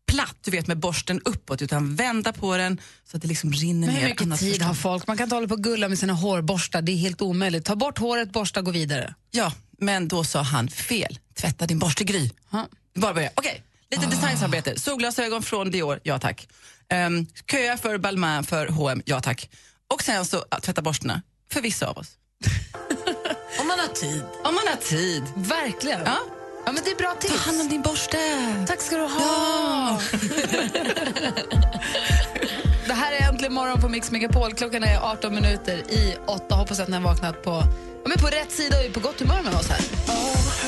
platt, 0.07 0.37
du 0.41 0.51
vet 0.51 0.67
med 0.67 0.77
borsten 0.79 1.21
uppåt 1.25 1.61
utan 1.61 1.95
vända 1.95 2.33
på 2.33 2.57
den 2.57 2.81
så 3.11 3.17
att 3.17 3.21
det 3.21 3.27
liksom 3.27 3.51
rinner 3.53 3.87
Men 3.87 3.95
ner. 3.95 4.01
hur 4.01 4.09
mycket 4.09 4.21
annars 4.21 4.39
tid 4.39 4.61
har 4.61 4.73
folk? 4.73 5.07
Man 5.07 5.17
kan 5.17 5.23
inte 5.23 5.35
hålla 5.35 5.47
på 5.47 5.53
och 5.53 5.63
gulla 5.63 5.89
med 5.89 5.99
sina 5.99 6.13
hårborstar. 6.13 6.81
Det 6.81 6.91
är 6.91 6.97
helt 6.97 7.21
omöjligt. 7.21 7.65
Ta 7.65 7.75
bort 7.75 7.97
håret, 7.97 8.31
borsta, 8.31 8.61
gå 8.61 8.71
vidare. 8.71 9.15
Ja, 9.31 9.53
men 9.77 10.07
då 10.07 10.23
sa 10.23 10.41
han 10.41 10.67
fel. 10.69 11.19
Tvätta 11.39 11.65
din 11.67 11.79
borste 11.79 12.03
Gry. 12.03 12.29
Bara 12.95 13.13
börja. 13.13 13.29
Okej, 13.35 13.63
lite 13.91 14.05
designsamarbete. 14.05 14.79
Solglasögon 14.79 15.41
från 15.41 15.71
Dior, 15.71 15.99
ja 16.03 16.19
tack. 16.19 16.47
Um, 17.07 17.27
köa 17.51 17.77
för 17.77 17.97
Balmain 17.97 18.43
för 18.43 18.67
H&M, 18.67 19.01
ja 19.05 19.21
tack. 19.21 19.49
Och 19.93 20.01
sen 20.01 20.25
så 20.25 20.45
ja, 20.49 20.59
tvätta 20.59 20.81
borstarna, 20.81 21.21
för 21.51 21.61
vissa 21.61 21.87
av 21.87 21.97
oss. 21.97 22.07
Om 23.59 23.67
man 23.67 23.79
har 23.79 23.87
tid. 23.87 24.23
Om 24.43 24.55
man 24.55 24.67
har 24.67 24.75
tid. 24.75 25.23
Verkligen. 25.35 26.01
Ja. 26.05 26.17
Ja, 26.65 26.71
men 26.71 26.83
det 26.83 26.91
är 26.91 26.95
bra 26.95 27.15
tips. 27.19 27.33
Ta 27.33 27.39
hand 27.39 27.61
om 27.61 27.69
din 27.69 27.81
borste. 27.81 28.17
Tack 28.67 28.81
ska 28.81 28.97
du 28.97 29.03
ha. 29.03 30.01
det 32.87 32.93
här 32.93 33.11
är 33.11 33.29
Äntligen 33.29 33.53
morgon 33.53 33.81
på 33.81 33.89
Mix 33.89 34.11
Megapol. 34.11 34.53
Klockan 34.53 34.83
är 34.83 34.99
18 35.11 35.35
minuter 35.35 35.77
i 35.77 36.15
8. 36.25 36.55
Hoppas 36.55 36.79
att 36.79 36.87
ni 36.87 36.93
har 36.93 37.01
vaknat 37.01 37.43
på, 37.43 37.51
ja, 38.03 38.09
men 38.09 38.17
på 38.17 38.27
rätt 38.27 38.51
sida 38.51 38.77
och 38.77 38.85
är 38.85 38.89
på 38.89 38.99
gott 38.99 39.19
humör 39.19 39.41
med 39.43 39.53
oss 39.53 39.69
här. 39.69 40.64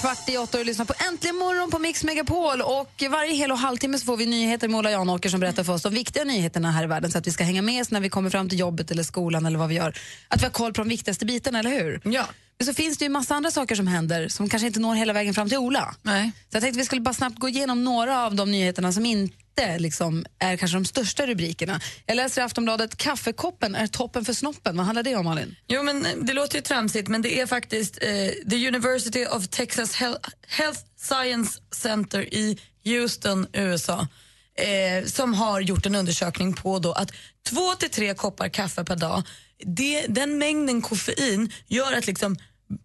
Kvart 0.00 0.28
i 0.28 0.36
åtta 0.36 0.58
och 0.58 0.66
lyssnar 0.66 0.84
på 0.84 0.94
Äntligen 1.08 1.36
morgon 1.36 1.70
på 1.70 1.78
Mix 1.78 2.04
Megapol. 2.04 2.62
Och 2.62 3.02
varje 3.10 3.34
hel 3.34 3.52
och 3.52 3.58
halvtimme 3.58 3.98
så 3.98 4.04
får 4.04 4.16
vi 4.16 4.26
nyheter 4.26 4.68
med 4.68 4.78
Ola 4.78 4.90
Janåker 4.90 5.28
som 5.28 5.40
berättar 5.40 5.64
för 5.64 5.72
oss 5.72 5.82
de 5.82 5.94
viktiga 5.94 6.24
nyheterna 6.24 6.70
här 6.70 6.84
i 6.84 6.86
världen 6.86 7.10
så 7.10 7.18
att 7.18 7.26
vi 7.26 7.30
ska 7.30 7.44
hänga 7.44 7.62
med 7.62 7.80
oss 7.80 7.90
när 7.90 8.00
vi 8.00 8.08
kommer 8.08 8.30
fram 8.30 8.48
till 8.48 8.58
jobbet 8.58 8.90
eller 8.90 9.02
skolan 9.02 9.46
eller 9.46 9.58
vad 9.58 9.68
vi 9.68 9.74
gör. 9.74 9.98
Att 10.28 10.40
vi 10.40 10.44
har 10.44 10.50
koll 10.50 10.72
på 10.72 10.80
de 10.80 10.88
viktigaste 10.88 11.26
bitarna, 11.26 11.58
eller 11.58 11.70
hur? 11.70 12.00
Ja. 12.04 12.26
Men 12.58 12.66
så 12.66 12.74
finns 12.74 12.98
det 12.98 13.04
ju 13.04 13.08
massa 13.08 13.34
andra 13.34 13.50
saker 13.50 13.74
som 13.74 13.86
händer 13.86 14.28
som 14.28 14.48
kanske 14.48 14.66
inte 14.66 14.80
når 14.80 14.94
hela 14.94 15.12
vägen 15.12 15.34
fram 15.34 15.48
till 15.48 15.58
Ola. 15.58 15.94
Nej. 16.02 16.32
Så 16.50 16.56
jag 16.56 16.62
tänkte 16.62 16.78
vi 16.78 16.84
skulle 16.84 17.00
bara 17.00 17.14
snabbt 17.14 17.38
gå 17.38 17.48
igenom 17.48 17.84
några 17.84 18.26
av 18.26 18.34
de 18.34 18.50
nyheterna 18.50 18.92
som 18.92 19.06
inte 19.06 19.34
liksom, 19.78 20.24
är 20.38 20.56
kanske 20.56 20.76
de 20.76 20.84
största 20.84 21.26
rubrikerna. 21.26 21.80
Jag 22.06 22.16
läser 22.16 22.42
i 22.42 22.44
Aftonbladet, 22.44 22.96
kaffekoppen 22.96 23.74
är 23.74 23.86
toppen 23.86 24.24
för 24.24 24.32
snoppen. 24.32 24.76
Vad 24.76 24.86
handlar 24.86 25.02
det 25.02 25.16
om 25.16 25.24
Malin? 25.24 25.56
Jo, 25.68 25.82
men 25.82 26.06
eh, 26.06 26.12
det 26.22 26.32
låter 26.32 26.56
ju 26.56 26.62
tramsigt, 26.62 27.08
men 27.08 27.22
det 27.22 27.40
är 27.40 27.46
faktiskt 27.46 27.98
eh, 28.02 28.50
the 28.50 28.68
University 28.68 29.26
of 29.26 29.48
Texas 29.48 29.94
Hel- 29.94 30.18
Health 30.48 30.80
Science 30.96 31.60
Center 31.74 32.34
i 32.34 32.58
Houston, 32.84 33.46
USA 33.52 34.06
eh, 34.54 35.06
som 35.06 35.34
har 35.34 35.60
gjort 35.60 35.86
en 35.86 35.94
undersökning 35.94 36.52
på 36.54 36.78
då 36.78 36.92
att 36.92 37.10
två 37.48 37.74
till 37.74 37.90
tre 37.90 38.14
koppar 38.14 38.48
kaffe 38.48 38.84
per 38.84 38.96
dag, 38.96 39.22
det, 39.64 40.06
den 40.08 40.38
mängden 40.38 40.82
koffein 40.82 41.52
gör 41.68 41.92
att 41.92 42.06
liksom 42.06 42.36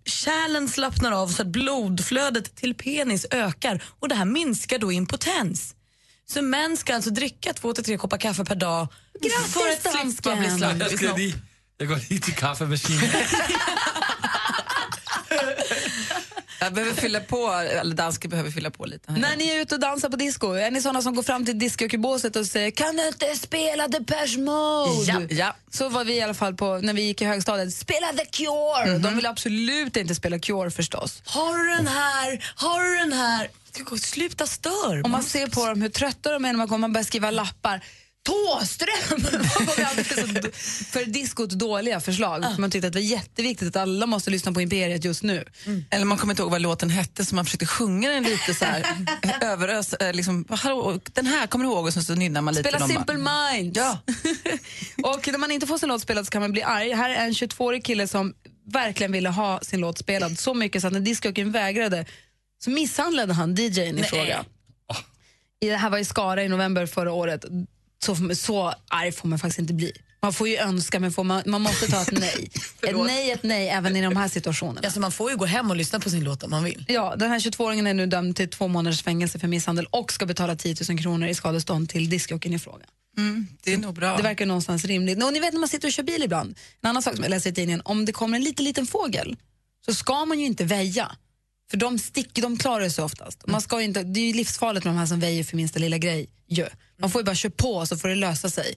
kärlen 0.05 0.69
slappnar 0.69 1.11
av 1.11 1.27
så 1.27 1.41
att 1.41 1.47
blodflödet 1.47 2.55
till 2.55 2.75
penis 2.75 3.25
ökar 3.31 3.83
och 3.99 4.09
det 4.09 4.15
här 4.15 4.25
minskar 4.25 4.79
då 4.79 4.91
impotens. 4.91 5.74
Så 6.27 6.41
män 6.41 6.77
ska 6.77 6.95
alltså 6.95 7.09
dricka 7.09 7.53
två 7.53 7.73
till 7.73 7.83
tre 7.83 7.97
koppar 7.97 8.17
kaffe 8.17 8.45
per 8.45 8.55
dag 8.55 8.87
för 9.49 9.69
att 9.69 10.11
slippa 10.11 10.35
bli 10.35 10.49
slapp. 10.49 11.01
I 11.21 11.33
Jag, 11.77 11.87
går 11.87 11.99
lige 12.09 12.21
til 12.21 12.33
kaffemaskinen. 12.33 13.09
Jag 16.65 16.73
behöver 16.73 16.93
fylla 16.93 17.19
på, 17.19 17.51
eller 17.51 17.95
dansken 17.95 18.29
behöver 18.29 18.51
fylla 18.51 18.71
på 18.71 18.85
lite. 18.85 19.11
Här. 19.11 19.19
När 19.19 19.35
ni 19.35 19.47
är 19.47 19.61
ute 19.61 19.75
och 19.75 19.81
dansar 19.81 20.09
på 20.09 20.15
disco, 20.15 20.53
är 20.53 20.71
ni 20.71 20.81
såna 20.81 21.01
som 21.01 21.15
går 21.15 21.23
fram 21.23 21.45
till 21.45 21.59
discjockeybåset 21.59 22.35
och 22.35 22.45
säger 22.45 22.71
kan 22.71 22.95
du 22.95 23.07
inte 23.07 23.35
spela 23.35 23.87
Depeche 23.87 24.37
Mode? 24.37 25.11
Ja, 25.11 25.21
ja. 25.29 25.55
Så 25.71 25.89
var 25.89 26.03
vi 26.05 26.13
i 26.13 26.21
alla 26.21 26.33
fall 26.33 26.55
på, 26.55 26.77
när 26.77 26.93
vi 26.93 27.01
gick 27.01 27.21
i 27.21 27.25
högstadiet. 27.25 27.73
Spela 27.73 28.07
The 28.07 28.25
Cure! 28.25 28.91
Mhm. 28.91 29.01
De 29.01 29.15
vill 29.15 29.25
absolut 29.25 29.97
inte 29.97 30.15
spela 30.15 30.39
Cure 30.39 30.71
förstås. 30.71 31.21
Har 31.25 31.57
du 31.57 31.75
den 31.75 31.87
här? 31.87 32.53
Har 32.55 32.83
du 32.83 32.97
den 32.97 33.13
här? 33.13 33.47
Sluta 33.99 34.47
stör. 34.47 35.03
Och 35.03 35.09
man 35.09 35.23
ser 35.23 35.47
på 35.47 35.65
dem 35.65 35.81
hur 35.81 35.89
trötta 35.89 36.31
de 36.31 36.45
är 36.45 36.49
när 36.49 36.57
man 36.57 36.67
kommer, 36.67 36.79
man 36.79 36.93
börjar 36.93 37.05
skriva 37.05 37.31
lappar. 37.31 37.81
Tåström! 38.25 39.19
var 39.67 39.95
vi 39.95 40.51
för 40.91 41.05
diskot 41.05 41.49
dåliga 41.49 41.99
förslag. 41.99 42.45
Man 42.59 42.71
tyckte 42.71 42.87
att 42.87 42.93
det 42.93 42.99
var 42.99 43.03
jätteviktigt 43.05 43.67
att 43.67 43.75
alla 43.75 44.05
måste 44.05 44.31
lyssna 44.31 44.51
på 44.51 44.61
Imperiet 44.61 45.03
just 45.05 45.23
nu. 45.23 45.45
Eller 45.89 46.05
man 46.05 46.17
kommer 46.17 46.33
inte 46.33 46.41
ihåg 46.43 46.51
vad 46.51 46.61
låten 46.61 46.89
hette 46.89 47.25
så 47.25 47.35
man 47.35 47.45
försökte 47.45 47.65
sjunga 47.65 48.09
den 48.09 48.23
lite 48.23 48.53
så 48.53 48.65
här 48.65 48.85
överös. 49.41 49.93
eh, 49.93 50.13
Liksom, 50.13 50.45
den 51.13 51.25
här 51.25 51.47
kommer 51.47 51.65
du 51.65 51.71
ihåg 51.71 51.85
och 51.85 51.93
så, 51.93 52.01
så 52.01 52.15
nynnar 52.15 52.41
man 52.41 52.53
lite. 52.53 52.69
Spela 52.69 52.87
Simple 52.87 53.17
bara, 53.17 53.51
Minds! 53.53 53.77
Ja. 53.77 53.99
och 55.03 55.27
när 55.27 55.37
man 55.37 55.51
inte 55.51 55.67
får 55.67 55.77
sin 55.77 55.89
låt 55.89 56.01
spelad 56.01 56.25
så 56.25 56.31
kan 56.31 56.41
man 56.41 56.51
bli 56.51 56.63
arg. 56.63 56.91
Här 56.93 57.09
är 57.09 57.25
en 57.25 57.31
22-årig 57.33 57.85
kille 57.85 58.07
som 58.07 58.33
verkligen 58.67 59.11
ville 59.11 59.29
ha 59.29 59.59
sin 59.61 59.79
låt 59.79 59.97
spelad 59.97 60.39
så 60.39 60.53
mycket 60.53 60.81
så 60.81 60.87
att 60.87 60.93
när 60.93 60.99
discjockeyn 60.99 61.51
vägrade 61.51 62.05
så 62.63 62.69
misshandlade 62.69 63.33
han 63.33 63.55
DJn 63.55 63.99
i 63.99 64.03
fråga. 64.03 64.45
I, 65.61 65.69
det 65.69 65.75
här 65.77 65.89
var 65.89 65.97
i 65.97 66.05
Skara 66.05 66.43
i 66.43 66.49
november 66.49 66.85
förra 66.85 67.11
året. 67.13 67.45
Så, 67.99 68.35
så 68.35 68.73
arg 68.87 69.11
får 69.11 69.27
man 69.27 69.39
faktiskt 69.39 69.59
inte 69.59 69.73
bli. 69.73 69.91
Man 70.21 70.33
får 70.33 70.47
ju 70.47 70.57
önska, 70.57 70.99
men 70.99 71.11
får 71.11 71.23
man, 71.23 71.43
man 71.45 71.61
måste 71.61 71.87
ta 71.87 72.01
ett 72.01 72.11
nej. 72.19 72.51
ett 72.81 72.95
nej 72.97 73.31
ett 73.31 73.43
nej 73.43 73.69
även 73.69 73.95
i 73.95 74.01
de 74.01 74.17
här 74.17 74.27
situationerna. 74.27 74.81
Alltså 74.83 74.99
man 74.99 75.11
får 75.11 75.31
ju 75.31 75.37
gå 75.37 75.45
hem 75.45 75.69
och 75.69 75.75
lyssna 75.75 75.99
på 75.99 76.09
sin 76.09 76.23
låt 76.23 76.43
om 76.43 76.51
man 76.51 76.63
vill. 76.63 76.85
Ja, 76.87 77.15
den 77.15 77.31
här 77.31 77.39
22-åringen 77.39 77.87
är 77.87 77.93
nu 77.93 78.05
dömd 78.05 78.35
till 78.35 78.49
två 78.49 78.67
månaders 78.67 79.03
fängelse 79.03 79.39
för 79.39 79.47
misshandel 79.47 79.87
och 79.89 80.11
ska 80.11 80.25
betala 80.25 80.55
10 80.55 80.75
000 80.89 80.99
kronor 80.99 81.27
i 81.27 81.35
skadestånd 81.35 81.89
till 81.89 82.09
discjockeyn 82.09 82.53
i 82.53 82.59
fråga. 82.59 82.85
Mm, 83.17 83.47
det 83.63 83.73
är 83.73 83.77
nog 83.77 83.93
bra. 83.95 84.17
Det 84.17 84.23
verkar 84.23 84.45
någonstans 84.45 84.85
rimligt. 84.85 85.23
Och 85.23 85.33
ni 85.33 85.39
vet 85.39 85.53
när 85.53 85.59
man 85.59 85.69
sitter 85.69 85.87
och 85.87 85.91
kör 85.91 86.03
bil 86.03 86.23
ibland, 86.23 86.57
en 86.81 86.89
annan 86.89 87.01
sak 87.01 87.15
som 87.15 87.23
jag 87.23 87.29
läser 87.29 87.49
i 87.49 87.53
tidningen, 87.53 87.81
om 87.85 88.05
det 88.05 88.11
kommer 88.11 88.37
en 88.37 88.43
liten, 88.43 88.65
liten 88.65 88.87
fågel 88.87 89.35
så 89.85 89.93
ska 89.93 90.25
man 90.25 90.39
ju 90.39 90.45
inte 90.45 90.63
väja. 90.63 91.11
För 91.69 91.77
de 91.77 91.99
sticker, 91.99 92.41
de 92.41 92.57
klarar 92.57 92.89
sig 92.89 93.03
oftast. 93.03 93.47
Man 93.47 93.61
ska 93.61 93.79
ju 93.79 93.85
inte, 93.85 94.03
det 94.03 94.19
är 94.19 94.27
ju 94.27 94.33
livsfarligt 94.33 94.85
med 94.85 94.93
de 94.93 94.97
här 94.97 95.05
som 95.05 95.19
väjer 95.19 95.43
för 95.43 95.57
minsta 95.57 95.79
lilla 95.79 95.97
grej. 95.97 96.29
Yeah. 96.47 96.71
Man 96.99 97.11
får 97.11 97.21
ju 97.21 97.25
bara 97.25 97.35
köra 97.35 97.51
på 97.57 97.85
så 97.85 97.97
får 97.97 98.07
det 98.07 98.15
lösa 98.15 98.49
sig. 98.49 98.75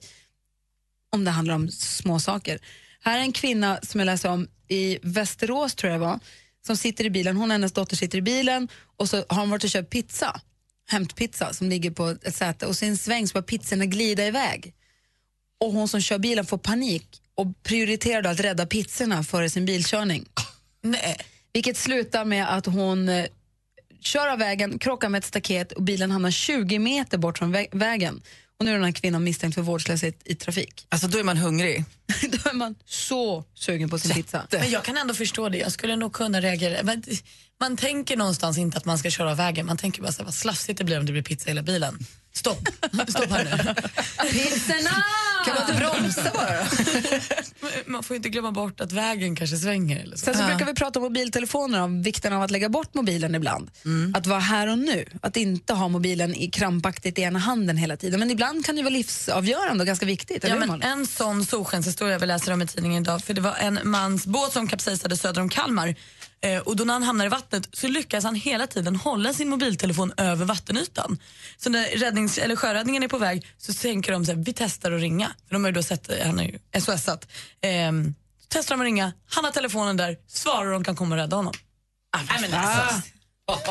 Om 1.11 1.23
det 1.23 1.31
handlar 1.31 1.55
om 1.55 1.69
små 1.71 2.19
saker. 2.19 2.59
Här 3.01 3.17
är 3.17 3.21
en 3.21 3.31
kvinna 3.31 3.79
som 3.83 3.99
jag 3.99 4.05
läste 4.05 4.29
om 4.29 4.47
i 4.67 4.99
Västerås 5.01 5.75
tror 5.75 5.91
jag 5.91 6.01
det 6.01 6.05
var, 6.05 6.19
som 6.65 6.77
sitter 6.77 7.05
i 7.05 7.09
bilen, 7.09 7.37
hon 7.37 7.49
och 7.49 7.53
hennes 7.53 7.71
dotter 7.71 7.95
sitter 7.95 8.17
i 8.17 8.21
bilen 8.21 8.67
och 8.97 9.09
så 9.09 9.25
har 9.29 9.39
hon 9.39 9.49
varit 9.49 9.63
och 9.63 9.69
köpt 9.69 9.89
pizza, 9.89 10.41
hämtpizza 10.87 11.53
som 11.53 11.69
ligger 11.69 11.91
på 11.91 12.07
ett 12.23 12.35
säte 12.35 12.65
och 12.65 12.77
sen 12.77 12.97
sväng 12.97 13.27
så 13.27 13.33
bara 13.33 13.43
pizzorna 13.43 13.85
glida 13.85 14.27
iväg. 14.27 14.73
Och 15.59 15.73
hon 15.73 15.87
som 15.87 16.01
kör 16.01 16.19
bilen 16.19 16.45
får 16.45 16.57
panik 16.57 17.21
och 17.35 17.63
prioriterar 17.63 18.21
då 18.21 18.29
att 18.29 18.39
rädda 18.39 18.65
pizzorna 18.65 19.23
före 19.23 19.49
sin 19.49 19.65
bilkörning. 19.65 20.25
Nej. 20.81 21.17
Vilket 21.53 21.77
slutar 21.77 22.25
med 22.25 22.53
att 22.57 22.65
hon 22.65 23.09
eh, 23.09 23.25
kör 24.01 24.27
av 24.27 24.39
vägen, 24.39 24.79
krockar 24.79 25.09
med 25.09 25.19
ett 25.19 25.25
staket 25.25 25.71
och 25.71 25.83
bilen 25.83 26.11
hamnar 26.11 26.31
20 26.31 26.79
meter 26.79 27.17
bort 27.17 27.37
från 27.37 27.55
vä- 27.55 27.67
vägen. 27.71 28.21
Och 28.59 28.65
nu 28.65 28.71
är 28.71 28.75
den 28.75 28.83
här 28.83 28.91
kvinnan 28.91 29.23
misstänkt 29.23 29.55
för 29.55 29.61
vårdslöshet 29.61 30.21
i 30.25 30.35
trafik. 30.35 30.85
Alltså 30.89 31.07
då 31.07 31.17
är 31.17 31.23
man 31.23 31.37
hungrig. 31.37 31.83
då 32.31 32.49
är 32.49 32.53
man 32.53 32.75
så 32.85 33.43
sugen 33.53 33.89
på 33.89 33.99
sin 33.99 34.11
pizza. 34.11 34.47
Men 34.51 34.69
jag 34.71 34.83
kan 34.83 34.97
ändå 34.97 35.13
förstå 35.13 35.49
det. 35.49 35.57
Jag 35.57 35.71
skulle 35.71 35.95
nog 35.95 36.13
kunna 36.13 36.41
reagera. 36.41 36.83
Men 36.83 37.03
Man 37.59 37.77
tänker 37.77 38.17
någonstans 38.17 38.57
inte 38.57 38.77
att 38.77 38.85
man 38.85 38.97
ska 38.97 39.09
köra 39.09 39.31
av 39.31 39.37
vägen. 39.37 39.65
Man 39.65 39.77
tänker 39.77 40.01
bara 40.01 40.11
så 40.11 40.17
här, 40.17 40.25
vad 40.25 40.33
slafsigt 40.33 40.77
det 40.77 40.83
blir 40.83 40.99
om 40.99 41.05
det 41.05 41.11
blir 41.11 41.21
pizza 41.23 41.45
i 41.45 41.49
hela 41.49 41.61
bilen. 41.61 41.99
Stopp, 42.33 42.67
stopp 43.07 43.29
här 43.31 43.43
nu. 43.43 43.73
Pizzorna! 44.31 45.03
Kan 45.45 45.55
man 45.55 45.69
inte 45.69 45.73
bromsa 45.79 46.31
bara 46.33 46.67
Man 47.85 48.03
får 48.03 48.15
inte 48.15 48.29
glömma 48.29 48.51
bort 48.51 48.81
att 48.81 48.91
vägen 48.91 49.35
kanske 49.35 49.57
svänger. 49.57 49.99
Eller 49.99 50.17
så. 50.17 50.25
Sen 50.25 50.35
så 50.37 50.45
brukar 50.47 50.65
vi 50.65 50.73
prata 50.73 50.99
om 50.99 51.03
mobiltelefoner, 51.03 51.81
om 51.81 52.01
vikten 52.01 52.33
av 52.33 52.41
att 52.41 52.51
lägga 52.51 52.69
bort 52.69 52.93
mobilen 52.93 53.35
ibland. 53.35 53.71
Att 54.13 54.27
vara 54.27 54.39
här 54.39 54.67
och 54.67 54.79
nu, 54.79 55.05
att 55.21 55.37
inte 55.37 55.73
ha 55.73 55.87
mobilen 55.87 56.35
i 56.35 56.49
krampaktigt 56.51 57.19
i 57.19 57.21
ena 57.21 57.39
handen 57.39 57.77
hela 57.77 57.97
tiden. 57.97 58.19
Men 58.19 58.31
ibland 58.31 58.65
kan 58.65 58.75
det 58.75 58.81
vara 58.83 58.93
livsavgörande 58.93 59.81
och 59.81 59.87
ganska 59.87 60.05
viktigt. 60.05 60.45
Ja, 60.47 60.55
men 60.55 60.81
en 60.81 61.07
sån 61.07 61.45
solskenshistoria 61.45 62.17
vi 62.17 62.25
läser 62.25 62.53
om 62.53 62.61
i 62.61 62.67
tidningen 62.67 63.03
idag. 63.03 63.23
För 63.23 63.33
Det 63.33 63.41
var 63.41 63.55
en 63.55 63.79
mans 63.83 64.25
båt 64.25 64.53
som 64.53 64.67
kapsejsade 64.67 65.17
söder 65.17 65.41
om 65.41 65.49
Kalmar. 65.49 65.95
Eh, 66.41 66.59
och 66.59 66.75
då 66.75 66.83
när 66.83 66.93
han 66.93 67.03
hamnar 67.03 67.25
i 67.25 67.29
vattnet 67.29 67.69
så 67.73 67.87
lyckas 67.87 68.23
han 68.23 68.35
hela 68.35 68.67
tiden 68.67 68.95
hålla 68.95 69.33
sin 69.33 69.49
mobiltelefon 69.49 70.13
över 70.17 70.45
vattenytan. 70.45 71.19
Så 71.57 71.69
när 71.69 71.83
räddnings, 71.83 72.37
eller 72.37 72.55
sjöräddningen 72.55 73.03
är 73.03 73.07
på 73.07 73.17
väg 73.17 73.47
så 73.57 73.73
tänker 73.73 74.11
de 74.11 74.25
så 74.25 74.31
här, 74.31 74.39
vi 74.43 74.53
testar 74.53 74.91
att 74.91 75.01
ringa. 75.01 75.27
För 75.47 75.55
de 75.55 75.63
har 75.63 75.71
ju 75.71 75.75
då 75.75 75.83
sett, 75.83 76.23
han 76.25 76.37
har 76.37 76.45
ju 76.45 76.59
SOSat. 76.81 77.27
Eh, 77.61 77.91
testar 78.47 78.75
de 78.75 78.81
att 78.81 78.85
ringa, 78.85 79.11
han 79.29 79.45
har 79.45 79.51
telefonen 79.51 79.97
där, 79.97 80.17
svarar 80.27 80.65
och 80.65 80.73
de 80.73 80.83
kan 80.83 80.95
komma 80.95 81.15
och 81.15 81.21
rädda 81.21 81.35
honom. 81.35 81.53
Nej, 82.29 82.41
men 82.41 82.53
alltså. 82.53 83.01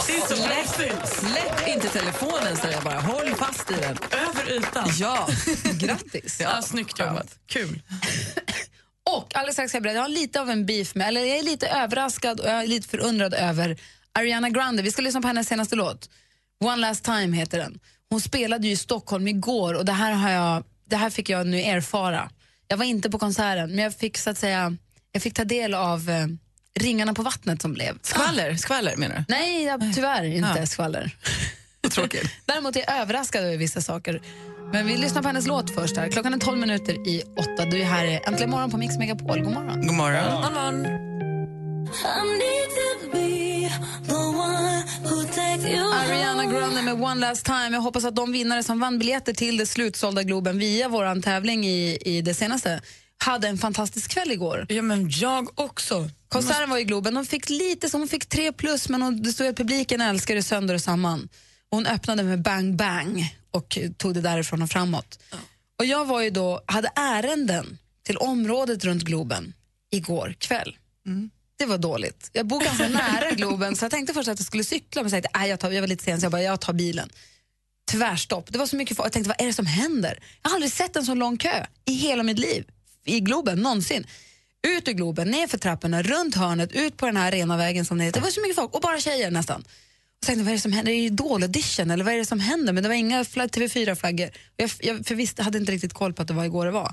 Det 0.06 0.12
är 0.16 0.20
så 0.20 0.36
Släpp, 0.76 1.06
släpp 1.06 1.68
inte 1.68 1.88
telefonen 1.88 2.56
säger 2.56 2.74
jag 2.74 2.82
bara. 2.84 3.00
Håll 3.00 3.34
fast 3.34 3.70
i 3.70 3.74
den. 3.74 3.98
Över 4.10 4.52
ytan. 4.52 4.90
Ja. 4.98 5.28
Grattis. 5.72 6.40
Ja, 6.40 6.62
snyggt 6.62 6.98
jobbat. 6.98 7.26
Kul. 7.46 7.82
Och 9.16 9.36
alldeles 9.36 9.54
strax 9.54 9.70
ska 9.70 9.76
jag 9.76 9.82
berätta, 9.82 9.94
jag 9.96 10.02
har 10.02 10.08
lite 10.08 10.40
av 10.40 10.50
en 10.50 10.66
beef 10.66 10.94
med, 10.94 11.08
eller 11.08 11.20
jag 11.20 11.38
är 11.38 11.42
lite 11.42 11.68
överraskad 11.68 12.40
och 12.40 12.46
jag 12.48 12.62
är 12.62 12.66
lite 12.66 12.88
förundrad 12.88 13.34
över 13.34 13.76
Ariana 14.12 14.50
Grande. 14.50 14.82
Vi 14.82 14.90
ska 14.90 15.02
lyssna 15.02 15.20
på 15.20 15.26
hennes 15.28 15.48
senaste 15.48 15.76
låt. 15.76 16.10
One 16.64 16.76
last 16.76 17.04
time 17.04 17.36
heter 17.36 17.58
den. 17.58 17.78
Hon 18.10 18.20
spelade 18.20 18.66
ju 18.66 18.72
i 18.72 18.76
Stockholm 18.76 19.28
igår 19.28 19.74
och 19.74 19.84
det 19.84 19.92
här, 19.92 20.12
har 20.12 20.30
jag, 20.30 20.64
det 20.90 20.96
här 20.96 21.10
fick 21.10 21.28
jag 21.28 21.46
nu 21.46 21.60
erfara. 21.62 22.30
Jag 22.68 22.76
var 22.76 22.84
inte 22.84 23.10
på 23.10 23.18
konserten 23.18 23.70
men 23.70 23.78
jag 23.84 23.94
fick 23.94 24.18
så 24.18 24.30
att 24.30 24.38
säga, 24.38 24.76
jag 25.12 25.22
fick 25.22 25.34
ta 25.34 25.44
del 25.44 25.74
av 25.74 26.10
eh, 26.10 26.26
ringarna 26.80 27.14
på 27.14 27.22
vattnet 27.22 27.62
som 27.62 27.72
blev. 27.74 27.98
Skvaller, 28.02 28.54
skvaller 28.56 28.96
menar 28.96 29.16
du? 29.16 29.24
Nej, 29.28 29.64
jag, 29.64 29.94
tyvärr 29.94 30.24
inte 30.24 30.52
Ja. 30.56 30.66
skvaller. 30.66 31.16
Tråkigt. 31.90 32.30
Däremot 32.44 32.76
är 32.76 32.80
jag 32.80 32.98
överraskad 32.98 33.44
över 33.44 33.56
vissa 33.56 33.80
saker. 33.80 34.20
Men 34.72 34.86
vi 34.86 34.96
lyssnar 34.96 35.22
på 35.22 35.28
hennes 35.28 35.46
låt 35.46 35.70
först. 35.70 35.96
Här. 35.96 36.08
Klockan 36.08 36.34
är 36.34 36.38
12 36.38 36.58
minuter 36.58 37.08
i 37.08 37.22
åtta. 37.36 37.64
Du 37.64 37.80
är 37.80 37.84
här 37.84 38.04
i 38.04 38.20
Äntligen 38.26 38.50
morgon 38.50 38.70
på 38.70 38.76
Mix 38.76 38.98
Megapol. 38.98 39.40
God 39.40 39.52
morgon. 39.54 39.86
God 39.86 39.96
morgon. 39.96 40.42
God 40.42 40.52
morgon. 40.52 40.86
Ariana 45.92 46.44
Grande 46.44 46.82
med 46.82 46.94
One 46.94 47.20
Last 47.20 47.44
Time. 47.46 47.70
Jag 47.72 47.80
hoppas 47.80 48.04
att 48.04 48.16
de 48.16 48.32
vinnare 48.32 48.62
som 48.62 48.80
vann 48.80 48.98
biljetter 48.98 49.32
till 49.32 49.56
det 49.56 49.66
slutsålda 49.66 50.22
Globen 50.22 50.58
via 50.58 50.88
vår 50.88 51.22
tävling 51.22 51.66
i, 51.66 51.98
i 52.04 52.22
det 52.22 52.34
senaste 52.34 52.80
hade 53.18 53.48
en 53.48 53.58
fantastisk 53.58 54.10
kväll 54.10 54.32
igår. 54.32 54.66
Ja, 54.68 54.82
men 54.82 55.10
jag 55.10 55.60
också. 55.60 56.10
Konserten 56.28 56.70
var 56.70 56.78
i 56.78 56.84
Globen. 56.84 57.14
De 57.14 57.26
fick 57.26 57.50
lite 57.50 57.90
som 57.90 58.00
hon 58.00 58.08
fick 58.08 58.28
tre 58.28 58.52
plus, 58.52 58.88
men 58.88 59.02
hon, 59.02 59.22
det 59.22 59.32
stod 59.32 59.46
att 59.46 59.56
publiken 59.56 60.00
älskar 60.00 60.34
det 60.34 60.42
sönder 60.42 60.74
och 60.74 60.80
samman. 60.80 61.28
Hon 61.70 61.86
öppnade 61.86 62.22
med 62.22 62.42
Bang 62.42 62.76
Bang 62.76 63.36
och 63.50 63.78
tog 63.96 64.14
det 64.14 64.20
därifrån 64.20 64.62
och 64.62 64.70
framåt. 64.70 65.18
Och 65.78 65.84
jag 65.84 66.04
var 66.04 66.20
ju 66.22 66.30
då, 66.30 66.60
hade 66.66 66.90
ärenden 66.96 67.78
till 68.02 68.16
området 68.16 68.84
runt 68.84 69.02
Globen 69.02 69.54
igår 69.90 70.34
kväll. 70.38 70.76
Det 71.58 71.66
var 71.66 71.78
dåligt. 71.78 72.30
Jag 72.32 72.46
bor 72.46 72.60
ganska 72.60 72.88
nära 72.88 73.30
Globen 73.30 73.76
så 73.76 73.84
jag 73.84 73.90
tänkte 73.90 74.14
först 74.14 74.28
att 74.28 74.38
jag 74.38 74.46
skulle 74.46 74.64
cykla 74.64 75.02
men 75.02 75.10
tänkte, 75.10 75.30
"Nej, 75.34 75.50
jag, 75.50 75.60
tar, 75.60 75.70
jag 75.70 75.80
var 75.82 75.88
lite 75.88 76.04
sen 76.04 76.20
så 76.20 76.24
jag 76.24 76.32
bara, 76.32 76.42
jag 76.42 76.60
tar 76.60 76.72
bilen. 76.72 77.08
Tvärstopp. 77.90 78.52
Det 78.52 78.58
var 78.58 78.66
så 78.66 78.76
mycket 78.76 78.96
folk. 78.96 79.06
Jag 79.06 79.12
tänkte, 79.12 79.28
vad 79.28 79.40
är 79.40 79.46
det 79.46 79.52
som 79.52 79.66
händer? 79.66 80.22
Jag 80.42 80.50
har 80.50 80.54
aldrig 80.56 80.72
sett 80.72 80.96
en 80.96 81.04
så 81.04 81.14
lång 81.14 81.36
kö 81.36 81.66
i 81.84 81.92
hela 81.94 82.22
mitt 82.22 82.38
liv. 82.38 82.64
I 83.04 83.20
Globen, 83.20 83.58
någonsin. 83.58 84.06
Ut 84.66 84.88
ur 84.88 84.92
Globen, 84.92 85.30
ner 85.30 85.46
för 85.46 85.58
trapporna, 85.58 86.02
runt 86.02 86.34
hörnet, 86.34 86.72
ut 86.72 86.96
på 86.96 87.06
den 87.06 87.16
här 87.16 87.28
arenavägen 87.28 87.84
som 87.84 87.98
det 87.98 88.04
heter. 88.04 88.20
Det 88.20 88.24
var 88.24 88.30
så 88.30 88.40
mycket 88.40 88.56
folk 88.56 88.74
och 88.74 88.80
bara 88.80 89.00
tjejer 89.00 89.30
nästan. 89.30 89.64
Tänkte, 90.26 90.44
vad 90.44 90.52
är 90.52 90.56
det 90.56 90.60
som 90.60 90.72
händer? 90.72 90.92
Är 90.92 90.96
det 90.96 91.02
Idol-audition 91.02 91.90
eller 91.90 92.04
vad 92.04 92.14
är 92.14 92.18
det 92.18 92.26
som 92.26 92.40
händer? 92.40 92.72
Men 92.72 92.82
det 92.82 92.88
var 92.88 92.96
inga 92.96 93.22
TV4-flaggor. 93.22 94.30
Jag, 94.56 94.70
jag 94.80 95.06
för 95.06 95.14
visst, 95.14 95.38
hade 95.38 95.58
inte 95.58 95.72
riktigt 95.72 95.92
koll 95.92 96.12
på 96.12 96.22
att 96.22 96.28
det 96.28 96.34
var 96.34 96.44
igår 96.44 96.66
det 96.66 96.72
var. 96.72 96.92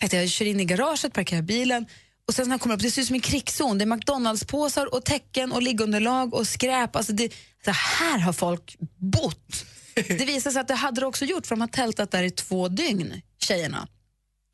Tänkte, 0.00 0.16
jag 0.16 0.28
kör 0.28 0.46
in 0.46 0.60
i 0.60 0.64
garaget, 0.64 1.12
parkerar 1.12 1.42
bilen 1.42 1.86
och 2.26 2.34
sen 2.34 2.48
när 2.48 2.54
jag 2.54 2.60
kommer 2.60 2.74
upp, 2.74 2.82
det 2.82 2.90
ser 2.90 3.02
ut 3.02 3.06
som 3.06 3.14
en 3.14 3.20
krigszon. 3.20 3.78
Det 3.78 3.84
är 3.84 3.86
McDonalds-påsar 3.86 4.94
och 4.94 5.04
täcken 5.04 5.52
och 5.52 5.62
liggunderlag 5.62 6.34
och 6.34 6.48
skräp. 6.48 6.96
Alltså 6.96 7.12
det, 7.12 7.32
så 7.64 7.70
här 7.70 8.18
har 8.18 8.32
folk 8.32 8.76
bott. 8.96 9.64
Det 9.94 10.24
visar 10.24 10.50
sig 10.50 10.60
att 10.60 10.68
det 10.68 10.74
hade 10.74 11.00
det 11.00 11.06
också 11.06 11.24
gjort 11.24 11.46
för 11.46 11.54
de 11.56 11.60
har 11.60 11.68
tältat 11.68 12.10
där 12.10 12.22
i 12.22 12.30
två 12.30 12.68
dygn, 12.68 13.22
tjejerna. 13.38 13.88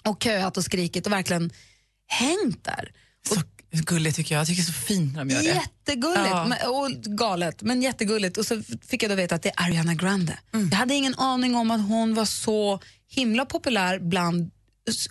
Och 0.05 0.23
köat 0.23 0.57
och 0.57 0.65
skrikit 0.65 1.07
och 1.07 1.13
verkligen 1.13 1.53
hängt 2.07 2.65
där. 2.65 2.93
Gulligt 3.73 4.17
tycker 4.17 4.35
jag. 4.35 4.41
Jag 4.41 4.47
tycker 4.47 4.63
det 4.63 4.69
är 4.69 4.73
så 4.73 4.87
fint 4.87 5.13
när 5.17 5.25
de 5.25 5.35
gör 5.35 5.43
det. 5.43 5.49
Jättegulligt 5.49 6.27
Ja. 6.31 6.47
men, 6.47 6.59
och 6.69 6.91
galet, 7.19 7.63
men 7.63 7.83
jättegulligt. 7.83 8.37
Och 8.37 8.47
så 8.47 8.63
fick 8.89 9.03
jag 9.03 9.11
då 9.11 9.15
veta 9.15 9.35
att 9.35 9.43
det 9.43 9.49
är 9.49 9.67
Ariana 9.67 9.95
Grande. 9.95 10.39
Mm. 10.55 10.69
Jag 10.71 10.79
hade 10.79 10.95
ingen 10.95 11.15
aning 11.15 11.55
om 11.57 11.71
att 11.71 11.89
hon 11.89 12.15
var 12.15 12.25
så 12.25 12.81
himla 13.09 13.45
populär 13.45 13.99
bland 13.99 14.51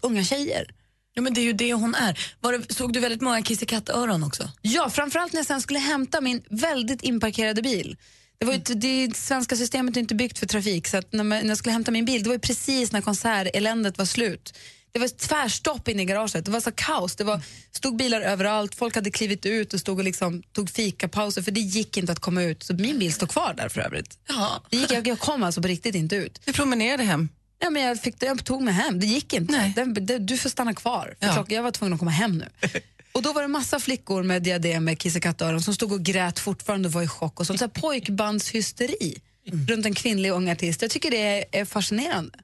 unga 0.01 0.23
tjejer. 0.23 0.65
Ja, 1.13 1.21
men 1.21 1.33
det 1.33 1.41
är 1.41 1.43
ju 1.45 1.53
det 1.53 1.73
hon 1.73 1.95
är. 1.95 2.19
Var 2.39 2.53
det, 2.53 2.73
såg 2.73 2.93
du 2.93 2.99
väldigt 2.99 3.21
många 3.21 3.41
kissekattöron 3.41 4.23
också? 4.23 4.51
Ja, 4.61 4.89
framförallt 4.89 5.33
när 5.33 5.39
jag 5.39 5.45
sen 5.47 5.61
skulle 5.61 5.79
hämta 5.79 6.21
min 6.21 6.43
väldigt 6.49 7.01
inparkerade 7.01 7.61
bil. 7.61 7.97
Det, 8.37 8.45
var 8.45 8.53
ju, 8.53 8.59
det 8.59 9.15
svenska 9.15 9.55
systemet 9.55 9.97
är 9.97 10.01
inte 10.01 10.15
byggt 10.15 10.39
för 10.39 10.45
trafik, 10.45 10.87
så 10.87 10.97
att 10.97 11.13
när, 11.13 11.23
man, 11.23 11.39
när 11.39 11.47
jag 11.47 11.57
skulle 11.57 11.73
hämta 11.73 11.91
min 11.91 12.05
bil, 12.05 12.23
det 12.23 12.29
var 12.29 12.35
ju 12.35 12.39
precis 12.39 12.91
när 12.91 13.01
konserteländet 13.01 13.97
var 13.97 14.05
slut. 14.05 14.53
Det 14.93 14.99
var 14.99 15.07
tvärstopp 15.07 15.87
inne 15.87 16.01
i 16.01 16.05
garaget, 16.05 16.45
det 16.45 16.51
var 16.51 16.59
så 16.59 16.71
kaos. 16.71 17.15
Det 17.15 17.23
var, 17.23 17.41
stod 17.71 17.95
bilar 17.95 18.21
överallt, 18.21 18.75
folk 18.75 18.95
hade 18.95 19.11
klivit 19.11 19.45
ut 19.45 19.73
och 19.73 19.79
stod 19.79 19.97
och 19.97 20.03
liksom, 20.03 20.43
tog 20.51 20.69
fikapauser 20.69 21.41
för 21.41 21.51
det 21.51 21.59
gick 21.59 21.97
inte 21.97 22.11
att 22.11 22.19
komma 22.19 22.43
ut. 22.43 22.63
Så 22.63 22.73
min 22.73 22.99
bil 22.99 23.13
står 23.13 23.27
kvar 23.27 23.53
där 23.57 23.69
för 23.69 23.81
övrigt. 23.81 24.17
Ja. 24.27 24.63
Det 24.69 24.77
gick, 24.77 24.91
jag, 24.91 25.07
jag 25.07 25.19
kom 25.19 25.43
alltså 25.43 25.61
på 25.61 25.67
riktigt 25.67 25.95
inte 25.95 26.15
ut. 26.15 26.41
Du 26.45 26.53
promenerade 26.53 27.03
hem? 27.03 27.29
Ja, 27.59 27.69
men 27.69 27.81
jag, 27.81 27.99
fick, 28.01 28.15
jag 28.19 28.45
tog 28.45 28.61
mig 28.61 28.73
hem, 28.73 28.99
det 28.99 29.05
gick 29.05 29.33
inte. 29.33 29.73
Den, 29.75 29.93
det, 30.05 30.17
du 30.19 30.37
får 30.37 30.49
stanna 30.49 30.73
kvar. 30.73 31.15
För 31.19 31.27
Ja. 31.27 31.33
klockan, 31.33 31.55
jag 31.55 31.63
var 31.63 31.71
tvungen 31.71 31.93
att 31.93 31.99
komma 31.99 32.11
hem 32.11 32.37
nu. 32.37 32.47
Och 33.13 33.21
då 33.21 33.33
var 33.33 33.41
det 33.41 33.47
massa 33.47 33.79
flickor 33.79 34.23
med 34.23 34.43
diadem 34.43 34.83
med 34.85 34.99
kissekattöron 34.99 35.61
som 35.61 35.75
stod 35.75 35.91
och 35.91 36.01
grät 36.03 36.39
fortfarande 36.39 36.87
och 36.87 36.93
var 36.93 37.01
i 37.03 37.07
chock. 37.07 37.39
Och 37.39 37.47
sånt. 37.47 37.59
Så 37.59 37.65
här 37.65 37.69
pojkbandshysteri 37.81 39.17
runt 39.45 39.85
en 39.85 39.95
kvinnlig 39.95 40.31
ung 40.31 40.49
artist. 40.49 40.81
Jag 40.81 40.91
tycker 40.91 41.11
det 41.11 41.57
är, 41.59 41.65
fascinerande. 41.65 42.39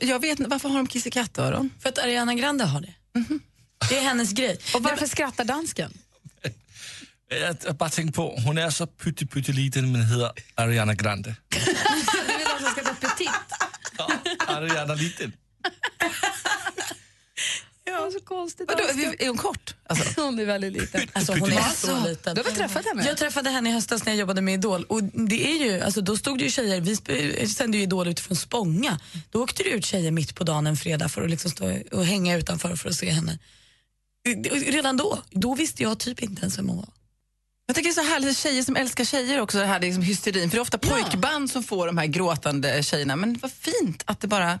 Jag 0.00 0.20
vet 0.20 0.38
inte, 0.38 0.50
varför 0.50 0.68
har 0.68 0.76
de 0.76 0.88
kissekattöron? 0.88 1.70
För 1.80 1.88
att 1.88 1.98
Ariana 1.98 2.34
Grande 2.34 2.64
har 2.64 2.80
det. 2.80 2.94
Det 3.88 3.98
är 3.98 4.02
hennes 4.02 4.32
grej. 4.32 4.58
Och 4.74 4.82
varför 4.82 5.06
skrattar 5.06 5.44
dansken? 5.44 5.92
Jag, 7.28 7.56
jag 7.64 7.76
bara 7.76 7.90
tänker 7.90 8.12
på, 8.12 8.36
hon 8.44 8.58
är 8.58 8.70
så 8.70 8.86
pytte, 8.86 9.26
pytteliten 9.26 9.92
men 9.92 10.02
heter 10.02 10.30
Ariana 10.54 10.94
Grande. 10.94 11.36
Du 11.48 11.58
vill 11.58 12.46
att 12.46 12.62
hon 12.62 12.70
ska 12.70 12.82
bli 12.82 13.08
petit? 13.08 13.30
Ariana 14.46 14.94
Liten. 14.94 15.32
Ja, 18.06 18.12
så 18.12 18.20
konstigt. 18.20 18.68
Vadå, 18.68 18.82
är 19.18 19.28
hon 19.28 19.36
kort? 19.36 19.74
Alltså. 19.86 20.20
hon 20.22 20.38
är 20.38 20.44
väldigt 20.44 20.72
liten. 20.72 21.00
Alltså, 21.12 21.32
hon 21.32 21.52
är 21.52 21.74
så 21.76 22.04
liten. 22.08 22.34
Du 22.34 22.40
har 22.40 22.44
väl 22.44 22.54
träffat 22.54 22.86
henne? 22.86 23.06
Jag 23.06 23.16
träffade 23.16 23.50
henne 23.50 23.70
i 23.70 23.72
höstas 23.72 24.04
när 24.04 24.12
jag 24.12 24.18
jobbade 24.20 24.40
med 24.40 24.54
Idol. 24.54 24.84
Och 24.84 25.02
det 25.04 25.46
är 25.50 25.64
ju, 25.64 25.80
alltså, 25.80 26.00
då 26.00 26.16
stod 26.16 26.38
det 26.38 26.44
ju 26.44 26.50
tjejer, 26.50 26.80
vi 26.80 26.94
sp- 26.94 27.46
sände 27.46 27.76
ju 27.76 27.82
Idol 27.82 28.08
utifrån 28.08 28.36
Spånga. 28.36 29.00
Då 29.30 29.42
åkte 29.42 29.62
det 29.62 29.68
ut 29.68 29.84
tjejer 29.84 30.10
mitt 30.10 30.34
på 30.34 30.44
dagen 30.44 30.66
en 30.66 30.76
fredag 30.76 31.08
för 31.08 31.22
att 31.22 31.30
liksom 31.30 31.50
stå 31.50 31.78
och 31.92 32.04
hänga 32.06 32.36
utanför 32.36 32.76
för 32.76 32.88
att 32.88 32.94
se 32.94 33.10
henne. 33.10 33.38
Redan 34.50 34.96
då, 34.96 35.18
då 35.30 35.54
visste 35.54 35.82
jag 35.82 35.98
typ 35.98 36.22
inte 36.22 36.40
ens 36.42 36.58
vem 36.58 36.68
hon 36.68 36.76
var. 36.76 36.88
Jag 37.66 37.76
tycker 37.76 37.88
det 37.88 37.92
är 38.00 38.04
så 38.04 38.10
härligt, 38.10 38.38
tjejer 38.38 38.62
som 38.62 38.76
älskar 38.76 39.04
tjejer 39.04 39.40
också, 39.40 39.58
det 39.58 39.66
här 39.66 39.80
liksom 39.80 40.02
hysterin. 40.02 40.50
För 40.50 40.56
det 40.56 40.60
är 40.60 40.62
ofta 40.62 40.78
pojkband 40.78 41.50
som 41.50 41.62
får 41.62 41.86
de 41.86 41.98
här 41.98 42.06
gråtande 42.06 42.82
tjejerna. 42.82 43.16
Men 43.16 43.38
vad 43.42 43.52
fint 43.52 44.02
att 44.04 44.20
det 44.20 44.28
bara, 44.28 44.58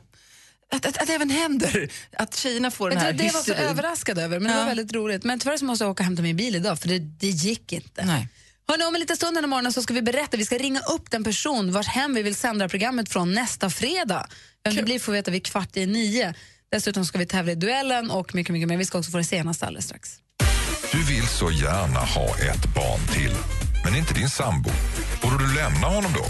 att, 0.74 0.86
att, 0.86 0.98
att 0.98 1.06
det 1.06 1.14
även 1.14 1.30
händer. 1.30 1.88
Att 2.16 2.36
tjejerna 2.36 2.70
får 2.70 2.90
den 2.90 2.98
här 2.98 3.12
det 3.12 3.34
var 3.34 3.42
så 3.42 3.52
överraskad 3.52 4.18
över, 4.18 4.38
men 4.40 4.48
det 4.50 4.54
Ja. 4.58 4.60
var 4.60 4.66
väldigt 4.66 4.92
roligt. 4.92 5.24
Men 5.24 5.38
tyvärr 5.40 5.56
så 5.56 5.64
måste 5.64 5.84
jag 5.84 5.90
åka 5.90 6.02
och 6.02 6.04
hämta 6.04 6.22
min 6.22 6.36
bil 6.36 6.56
idag, 6.56 6.78
för 6.78 6.88
det, 6.88 6.98
det 6.98 7.26
gick 7.28 7.72
inte. 7.72 8.04
Nej. 8.04 8.28
Hörrni, 8.68 8.84
om 8.84 8.94
en 8.94 9.00
liten 9.00 9.16
stund 9.16 9.36
den 9.36 9.44
här 9.44 9.48
morgonen 9.48 9.72
så 9.72 9.82
ska 9.82 9.94
vi 9.94 10.02
berätta, 10.02 10.36
vi 10.36 10.44
ska 10.44 10.58
ringa 10.58 10.80
upp 10.80 11.10
den 11.10 11.24
person 11.24 11.72
vars 11.72 11.86
hem 11.86 12.14
vi 12.14 12.22
vill 12.22 12.34
sända 12.34 12.68
programmet 12.68 13.08
från 13.08 13.32
nästa 13.34 13.70
fredag. 13.70 14.26
Vem 14.64 14.74
det 14.76 14.82
blir 14.82 14.98
får 14.98 15.12
vi 15.12 15.18
veta 15.18 15.30
vid 15.30 15.44
kvart 15.44 15.76
i 15.76 15.86
nio. 15.86 16.34
Dessutom 16.72 17.04
ska 17.06 17.18
vi 17.18 17.26
tävla 17.26 17.52
i 17.52 17.54
duellen 17.54 18.10
och 18.10 18.34
mycket, 18.34 18.52
mycket 18.52 18.68
mer. 18.68 18.76
Vi 18.76 18.84
ska 18.84 18.98
också 18.98 19.10
få 19.10 19.18
det 19.18 19.24
senaste 19.24 19.66
alldeles 19.66 19.84
strax. 19.84 20.10
Du 20.92 21.02
vill 21.04 21.26
så 21.28 21.50
gärna 21.50 22.00
ha 22.00 22.26
ett 22.38 22.74
barn 22.74 23.00
till, 23.12 23.34
men 23.84 23.96
inte 23.96 24.14
din 24.14 24.30
sambo. 24.30 24.70
Borde 25.22 25.38
du 25.48 25.54
lämna 25.54 25.86
honom 25.86 26.12
då? 26.16 26.24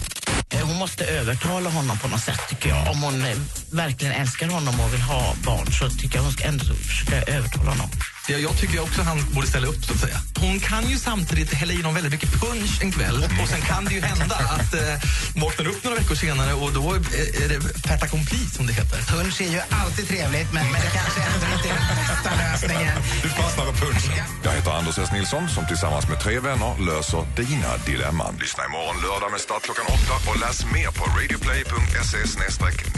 Eh, 0.53 0.67
hon 0.67 0.77
måste 0.77 1.05
övertala 1.05 1.71
honom 1.71 1.99
på 1.99 2.09
något 2.09 2.21
sätt 2.21 2.41
tycker 2.49 2.69
jag. 2.69 2.91
Om 2.91 3.03
hon 3.03 3.25
eh, 3.25 3.37
verkligen 3.73 4.15
älskar 4.15 4.49
honom 4.49 4.81
och 4.81 4.95
vill 4.95 5.01
ha 5.01 5.35
barn 5.45 5.67
så 5.73 5.91
tycker 5.91 6.17
jag 6.17 6.23
hon 6.23 6.33
ska 6.33 6.45
ändå 6.45 6.65
försöka 6.65 7.23
övertala 7.23 7.71
honom. 7.71 7.91
Ja, 8.29 8.39
jag 8.39 8.59
tycker 8.59 8.81
också 8.83 9.03
han 9.03 9.19
borde 9.35 9.47
ställa 9.47 9.67
upp 9.67 9.85
så 9.85 9.93
att 9.93 10.01
säga. 10.01 10.19
Hon 10.41 10.61
kan 10.61 10.85
ju 10.91 10.97
samtidigt 10.99 11.53
hälla 11.55 11.73
i 11.73 11.83
dem 11.83 11.95
väldigt 11.95 12.13
mycket 12.13 12.33
punch 12.41 12.83
en 12.83 12.93
kväll 12.93 13.19
och 13.43 13.49
sen 13.49 13.61
kan 13.61 13.85
det 13.85 13.95
ju 13.95 14.01
hända 14.01 14.37
att 14.37 14.75
eh, 14.75 15.43
vaknar 15.43 15.67
upp 15.69 15.85
några 15.85 15.97
veckor 15.99 16.15
senare 16.15 16.53
och 16.55 16.73
då 16.73 16.93
är 16.93 17.01
är 17.43 17.49
det 17.49 17.61
fait 17.89 18.03
accompli 18.03 18.39
som 18.57 18.67
det 18.67 18.73
heter. 18.73 18.99
Punch 19.15 19.41
är 19.41 19.51
ju 19.57 19.61
alltid 19.71 20.09
trevligt, 20.09 20.53
men, 20.53 20.65
men 20.73 20.81
det 20.85 20.93
kanske 21.01 21.21
ändå 21.33 21.47
inte 21.57 21.69
är 21.69 21.79
den 21.91 21.99
bästa 22.11 22.31
lösningen. 22.43 22.97
Du 23.23 23.29
fastnar 23.29 23.65
på 23.65 23.73
punchen. 23.73 24.25
Jag 24.45 24.53
heter 24.53 24.71
Anders 24.71 24.99
S. 24.99 25.11
Nilsson 25.13 25.49
som 25.49 25.67
tillsammans 25.67 26.09
med 26.09 26.21
tre 26.21 26.41
vänner 26.41 26.73
löser 26.89 27.23
dina 27.37 27.71
dilemman. 27.87 28.35
Lyssna 28.41 28.63
imorgon 28.69 28.97
lördag 29.07 29.31
med 29.31 29.41
start 29.41 29.63
klockan 29.63 29.87
åtta 29.97 30.15
och 30.31 30.37
läs 30.41 30.59
mer 30.75 30.91
på 30.99 31.05
radioplay.se 31.17 32.19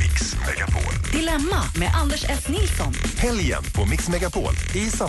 mixmegapol. 0.01 0.95
Dilemma 1.13 1.63
med 1.77 1.91
Anders 1.95 2.25
S. 2.29 2.49
Nilsson. 2.49 2.95
Helgen 3.17 3.63
på 3.75 3.87
Mix 3.87 4.09
Megapol 4.09 4.55
i 4.75 4.91